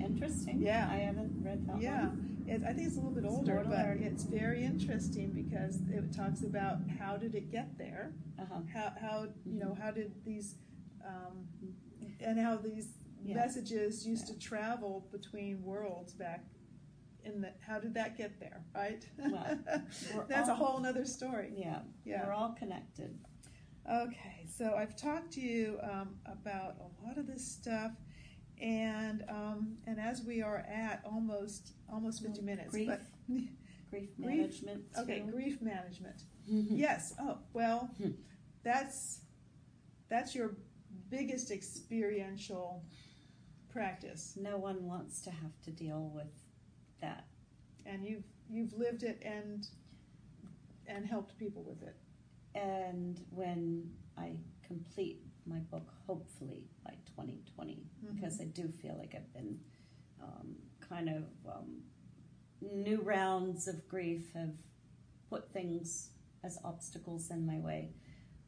[0.00, 0.60] Interesting.
[0.60, 0.88] Yeah.
[0.90, 2.33] I haven't read that Yeah, one.
[2.46, 6.42] It, I think it's a little bit older, but it's very interesting because it talks
[6.42, 8.60] about how did it get there, Uh-huh.
[8.72, 10.56] how how you know how did these,
[11.06, 11.46] um,
[12.20, 12.88] and how these
[13.22, 13.36] Yeah.
[13.36, 14.34] messages used Yeah.
[14.34, 16.44] to travel between worlds back.
[17.24, 19.08] In the, how did that get there, right?
[19.16, 19.58] Well,
[20.28, 21.54] That's a whole other story.
[21.56, 21.80] Yeah.
[22.04, 22.26] Yeah.
[22.26, 23.18] We're all connected.
[23.90, 27.92] Okay, so I've talked to you um, about a lot of this stuff,
[28.60, 33.50] and um, and as we are at almost almost fifty Well, minutes, grief, but Grief
[33.90, 34.84] Grief, management.
[34.98, 36.22] okay, grief management.
[36.46, 37.14] Yes.
[37.18, 38.10] Oh well, Hmm.
[38.62, 39.20] that's
[40.08, 40.56] that's your
[41.10, 42.84] biggest experiential
[43.70, 46.32] practice, No one wants to have to deal with
[47.00, 47.24] that.
[47.86, 49.66] and you've you've lived it and
[50.86, 51.96] and helped people with it.
[52.54, 54.36] And when I
[54.66, 58.14] complete my book, hopefully by 2020, Mhm.
[58.14, 59.60] because I do feel like I've been
[60.20, 61.82] um, kind of um,
[62.62, 64.54] new rounds of grief have
[65.28, 66.10] put things
[66.42, 67.92] as obstacles in my way.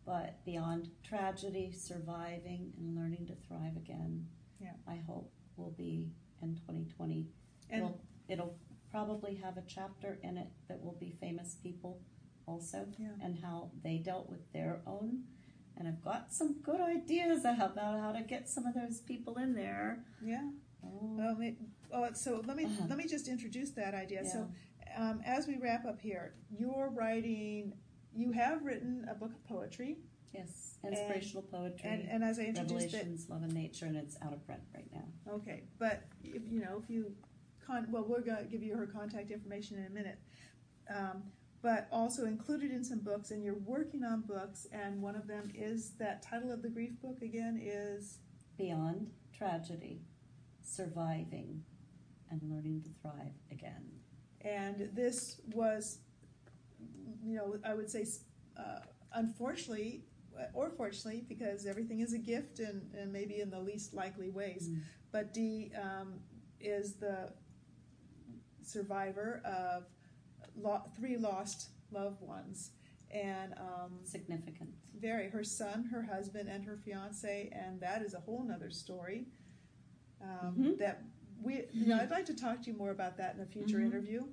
[0.05, 4.27] But beyond tragedy, surviving and learning to thrive again,
[4.61, 4.75] Yeah.
[4.87, 7.29] I hope will be in 2020.
[7.69, 8.59] And it'll, it'll
[8.91, 12.01] probably have a chapter in it that will be famous people
[12.47, 13.17] also Yeah.
[13.21, 15.25] and how they dealt with their own.
[15.77, 19.55] And I've got some good ideas about how to get some of those people in
[19.55, 20.05] there.
[20.25, 20.49] yeah.
[20.85, 21.57] Oh, Well, may-
[21.93, 22.87] oh, so let me Uh-huh.
[22.89, 24.23] let me just introduce that idea.
[24.25, 24.31] yeah.
[24.33, 24.51] So,
[24.97, 27.73] um, as we wrap up here, you're writing.
[28.15, 29.99] You have written a book of poetry.
[30.33, 34.17] Yes, inspirational poetry, And, and as I introduced it, Revelations, Love and Nature, and it's
[34.23, 35.05] out of print right now.
[35.33, 37.15] okay, but if, you know, if you
[37.67, 40.19] con, well, we're gonna give you her contact information in a minute.
[40.95, 41.25] Um,
[41.63, 45.51] but also included in some books, and you're working on books, and one of them
[45.55, 48.19] is that title of the grief book again is
[48.57, 50.01] Beyond tragedy,
[50.63, 51.63] surviving,
[52.31, 53.85] and learning to thrive again.
[54.41, 55.99] And this was,
[57.23, 58.07] you know, I would say,
[58.59, 58.81] uh,
[59.13, 60.05] unfortunately,
[60.55, 64.69] or fortunately, because everything is a gift and, and maybe in the least likely ways.
[64.71, 64.81] Mm.
[65.13, 66.15] But Dee um,
[66.61, 67.33] is the
[68.63, 69.85] survivor of
[70.57, 72.71] lo- three lost loved ones.
[73.11, 74.71] And um, Significant.
[74.99, 79.27] very, her son, her husband, and her fiance, and that is a whole nother story.
[80.21, 80.79] Um, Mhm.
[80.79, 81.03] That
[81.43, 83.79] we, you know, I'd like to talk to you more about that in a future
[83.79, 83.87] Mhm.
[83.87, 84.27] interview.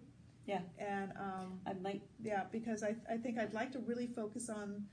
[0.46, 0.62] Yeah.
[0.78, 4.88] And um, I might, yeah, because I, I think I'd like to really focus on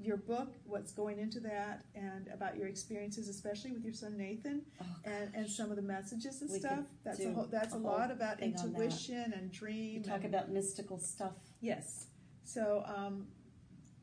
[0.00, 4.62] your book, what's going into that, and about your experiences, especially with your son Nathan,
[4.80, 6.84] oh, and, and some of the messages and We stuff.
[7.04, 8.80] That's a whole, that's a, a whole lot about thing on that.
[8.80, 10.02] intuition and dream.
[10.02, 12.06] talk and- about mystical stuff yes.
[12.44, 13.26] So um,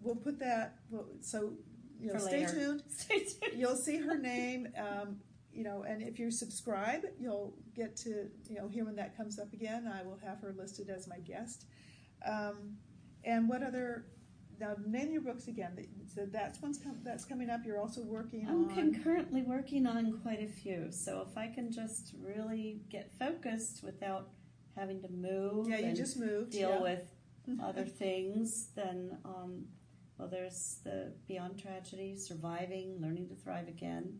[0.01, 0.75] we'll put that.
[0.89, 1.53] Well, so
[1.99, 2.83] you know, stay tuned.
[2.89, 3.53] Stay tuned.
[3.59, 4.67] You'll see her name.
[4.77, 5.17] Um,
[5.51, 9.39] you know, and if you subscribe, you'll get to you know hear when that comes
[9.39, 9.91] up again.
[9.91, 11.65] I will have her listed as my guest.
[12.25, 12.77] Um,
[13.23, 14.05] and what other?
[14.60, 15.72] Now name your books again.
[16.14, 17.62] So that's one's com- that's coming up.
[17.66, 18.74] You're also working I'm on.
[18.74, 24.30] concurrently working on quite a few, so if I can just really get focused without
[24.76, 26.51] having to move yeah, you and just moved.
[26.51, 26.82] deal yeah.
[26.82, 27.12] with
[27.64, 29.66] other things, then um,
[30.18, 34.20] well, there's the Beyond Tragedy, Surviving, Learning to Thrive Again.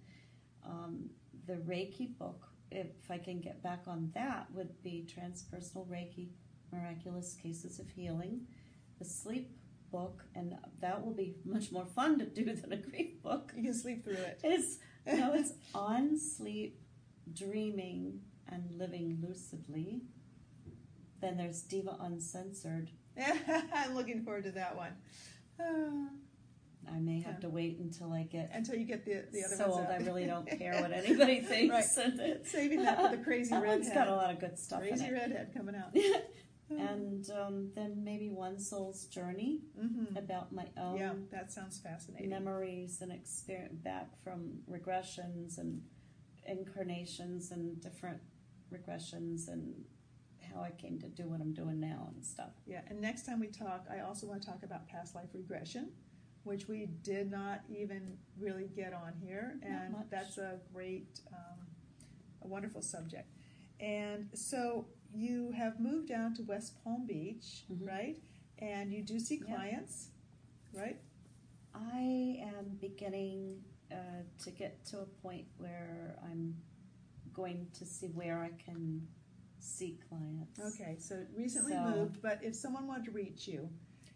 [0.66, 1.10] Um,
[1.48, 6.30] the Reiki book, if I can get back on that, would be Transpersonal Reiki,
[6.74, 8.42] Miraculous Cases of Healing.
[9.00, 9.52] The Sleep
[9.96, 13.54] book, and that will be much more fun to do than a grief book.
[13.56, 14.42] You can sleep through it.
[15.08, 16.80] No, it's on sleep,
[17.32, 20.02] dreaming, and living lucidly.
[21.22, 22.90] Then there's Diva Uncensored.
[23.72, 24.94] I'm looking forward to that one.
[26.92, 29.66] I may have to wait until I get until you get the the other so
[29.66, 29.88] old.
[29.88, 31.98] I really don't care what anybody thinks.
[31.98, 32.44] Right.
[32.48, 33.94] Saving that for the crazy redhead.
[33.94, 35.96] got a lot of good stuff Crazy redhead coming out.
[36.70, 36.80] It.
[36.80, 42.30] and um, then maybe One Soul's Journey hmm about my own Yeah, that sounds fascinating.
[42.30, 45.82] memories and experience back from regressions and
[46.48, 48.20] incarnations and different
[48.72, 49.84] regressions and
[50.54, 52.52] how I came to do what I'm doing now and stuff.
[52.66, 55.90] Yeah, and next time we talk, I also want to talk about past life regression,
[56.44, 61.60] which we did not even really get on here, and that's a great, um,
[62.44, 63.30] a wonderful subject.
[63.80, 64.86] And so
[65.16, 67.88] you have moved down to West Palm Beach, Mhm.
[67.88, 68.22] right?
[68.60, 69.46] And you do see Yeah.
[69.56, 70.12] clients,
[70.74, 71.02] right?
[71.74, 76.60] I am beginning uh, to get to a point where I'm
[77.34, 79.08] going to see where I can
[79.60, 80.60] see clients.
[80.60, 83.70] Okay, so recently So- moved, but if someone wanted to reach you,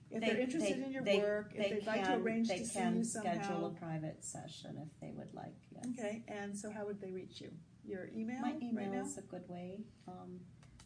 [0.09, 2.21] if They- they're interested they- in your they- work, if They they'd like to can-
[2.21, 5.55] arrange they to see can you schedule a private session if they would like.
[5.71, 5.85] Yes.
[5.89, 6.23] okay.
[6.27, 7.55] And so, how would they reach you?
[7.85, 9.05] Your email, My right email now?
[9.05, 9.85] is a good way.
[10.07, 10.39] Um,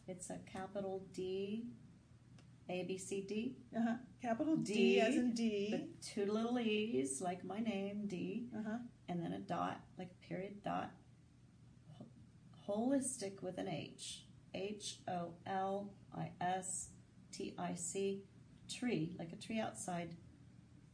[0.06, 1.66] it's a capital D,
[2.68, 3.94] A B C D, Uh-huh.
[4.22, 5.68] Capital D, D, as in D.
[5.72, 8.78] with two little e's like my name D, Uh-huh.
[9.08, 10.92] and then a dot like a period dot.
[12.68, 14.24] Holistic with an H,
[14.54, 16.88] H O L I S
[17.30, 18.22] T I C,
[18.68, 20.14] tree like a tree outside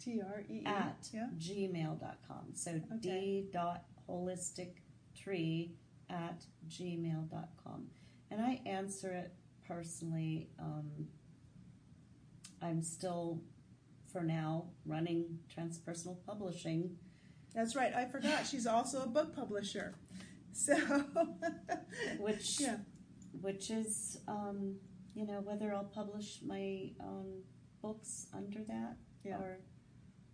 [0.00, 0.66] T R E E.
[0.66, 1.28] at Yeah.
[1.38, 2.54] gmail.com.
[2.54, 2.98] So Okay.
[3.44, 4.78] d dot holistic
[5.14, 5.76] tree
[6.08, 7.90] at gmail.com.
[8.30, 9.32] And I answer it
[9.66, 10.48] personally.
[10.58, 11.08] Um,
[12.62, 13.40] I'm still,
[14.12, 16.96] for now, running transpersonal publishing.
[17.54, 17.92] That's right.
[17.94, 18.46] I forgot.
[18.46, 19.94] She's also a book publisher.
[20.52, 20.76] So.
[22.18, 22.78] Which- Yeah.
[23.40, 24.76] which is, um,
[25.14, 27.42] you know, whether I'll publish my own
[27.80, 29.38] books under that Yeah.
[29.38, 29.60] or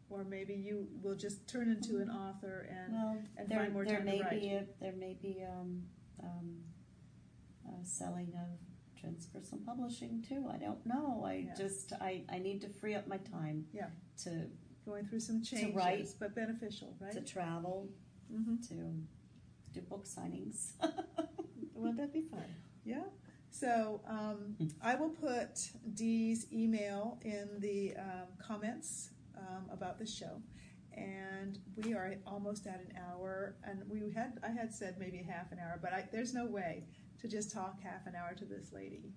[0.09, 3.85] Or maybe you will just turn into an author and well, and there, find more
[3.85, 4.41] there time may to write.
[4.41, 5.83] be a, there may be um,
[6.23, 6.57] um,
[7.69, 8.59] uh, selling of
[9.01, 10.47] transpersonal publishing too.
[10.53, 11.25] I don't know.
[11.27, 11.55] I Yeah.
[11.55, 13.67] just I, I need to free up my time.
[13.73, 13.89] Yeah.
[14.25, 14.47] To
[14.85, 17.13] going through some changes, write, but beneficial, right?
[17.13, 17.89] to travel
[18.33, 18.57] mm-hmm.
[18.69, 18.75] to
[19.73, 20.73] do book signings.
[21.75, 22.45] Wouldn't that be fun?
[22.85, 23.05] Yeah.
[23.51, 24.67] So um, Hmm.
[24.83, 30.41] I will put Dee's email in the um, comments um, about the show,
[30.93, 33.57] and we are almost at an hour.
[33.65, 36.85] And we had I had said maybe half an hour, but I, there's no way
[37.21, 39.13] to just talk half an hour to this lady.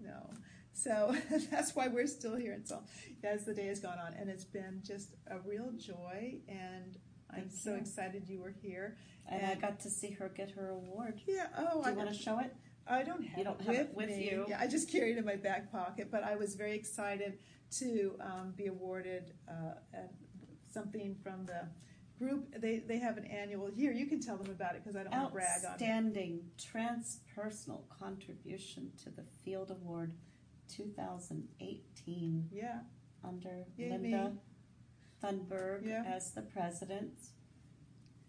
[0.00, 0.30] No.
[0.72, 1.14] So
[1.50, 2.84] that's why we're still here until
[3.22, 6.36] as the day has gone on, and it's been just a real joy.
[6.48, 6.96] And
[7.30, 8.96] I'm so excited you were here.
[9.28, 11.20] And, I got to see her get her award.
[11.26, 11.46] Yeah.
[11.56, 12.54] Oh, Do I you want to show it?
[12.86, 14.30] I don't have, You don't it, have with it with me.
[14.30, 14.46] you.
[14.48, 17.38] Yeah, I just carried it in my back pocket, but I was very excited
[17.78, 19.74] to um, be awarded uh,
[20.72, 21.68] something from the
[22.20, 22.54] group.
[22.60, 23.68] They they have an annual.
[23.74, 25.66] Here, you can tell them about it because I don't want to brag on it.
[25.72, 30.12] Outstanding transpersonal contribution to the Field Award
[30.68, 32.80] 2018 Yeah.
[33.24, 34.38] under Yay, Linda me.
[35.22, 36.04] Thunberg Yeah.
[36.06, 37.14] as the president.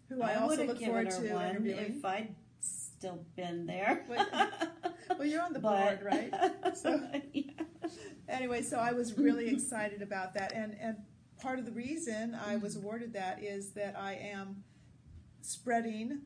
[0.08, 4.04] Who I, also would've look given forward her to one if I'd still been there.
[5.18, 6.74] Well, you're on the But- board, right?
[6.76, 7.00] So-
[7.34, 7.50] yeah.
[8.28, 10.96] anyway, so I was really excited about that, and and
[11.42, 14.62] part of the reason I was awarded that is that I am
[15.40, 16.20] spreading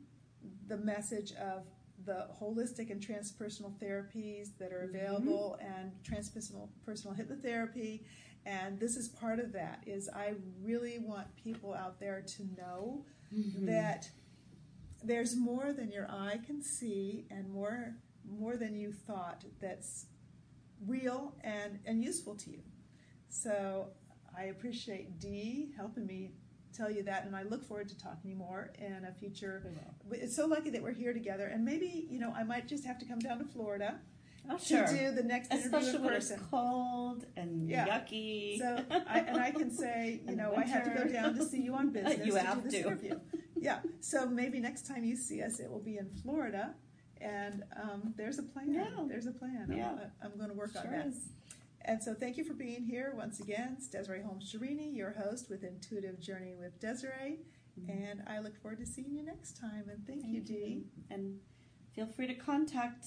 [0.69, 1.65] the message of
[2.05, 8.03] the holistic and transpersonal therapies that are available and transpersonal personal hypnotherapy.
[8.45, 13.05] And this is part of that is i really want people out there to know
[13.33, 13.67] Mhm.
[13.67, 14.09] that
[15.03, 20.07] there's more than your eye can see and more more than you thought that's
[20.87, 22.63] real and and useful to you.
[23.29, 23.93] So
[24.37, 26.31] i appreciate dee helping me
[26.77, 29.63] tell you that and i look forward to talking to you more in a future
[29.65, 29.95] We will.
[30.09, 32.85] but it's so lucky that we're here together and maybe you know i might just
[32.85, 33.99] have to come down to florida
[34.49, 34.87] Oh, sure.
[34.87, 37.87] to do the next interview Especially in when it's person cold and Yeah.
[37.89, 38.59] yucky.
[38.59, 38.79] so
[39.09, 41.75] I, and i can say you know i have to go down to see you
[41.75, 42.87] on business You to have do this to.
[42.87, 43.19] interview
[43.57, 46.75] yeah so maybe next time you see us it will be in florida
[47.21, 48.85] and um, there's a plan Yeah.
[49.09, 49.89] there's a plan Yeah.
[50.23, 51.29] i'm, I'm going to work on sure that is.
[51.87, 55.49] And so thank you for being here once again it's desiree holmes Cherini, your host
[55.49, 57.39] with intuitive journey with desiree
[57.81, 57.91] mm-hmm.
[57.91, 61.39] and i look forward to seeing you next time and thank, you dee And
[61.95, 63.07] feel free to contact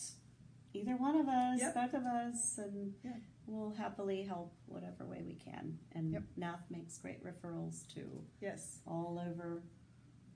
[0.73, 1.73] either one of us, Yep.
[1.75, 3.17] both of us, and Yeah.
[3.47, 5.80] we'll happily help whatever way we can.
[5.93, 6.23] And Yep.
[6.38, 8.23] NAF makes great referrals too.
[8.39, 9.63] yes all over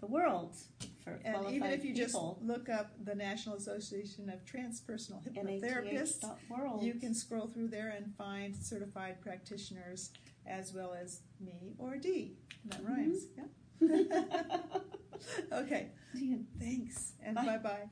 [0.03, 0.57] the world
[1.03, 6.25] for And qualified even if you just look up the National Association of Transpersonal Hypnotherapists,
[6.81, 10.11] you can scroll through there and find certified practitioners
[10.45, 12.35] as well as me or Dee.
[12.65, 12.89] That Mhm.
[12.89, 13.27] rhymes.
[13.37, 13.97] Yeah.
[15.51, 15.91] okay.
[16.13, 16.37] Yeah.
[16.59, 17.89] Thanks and bye bye.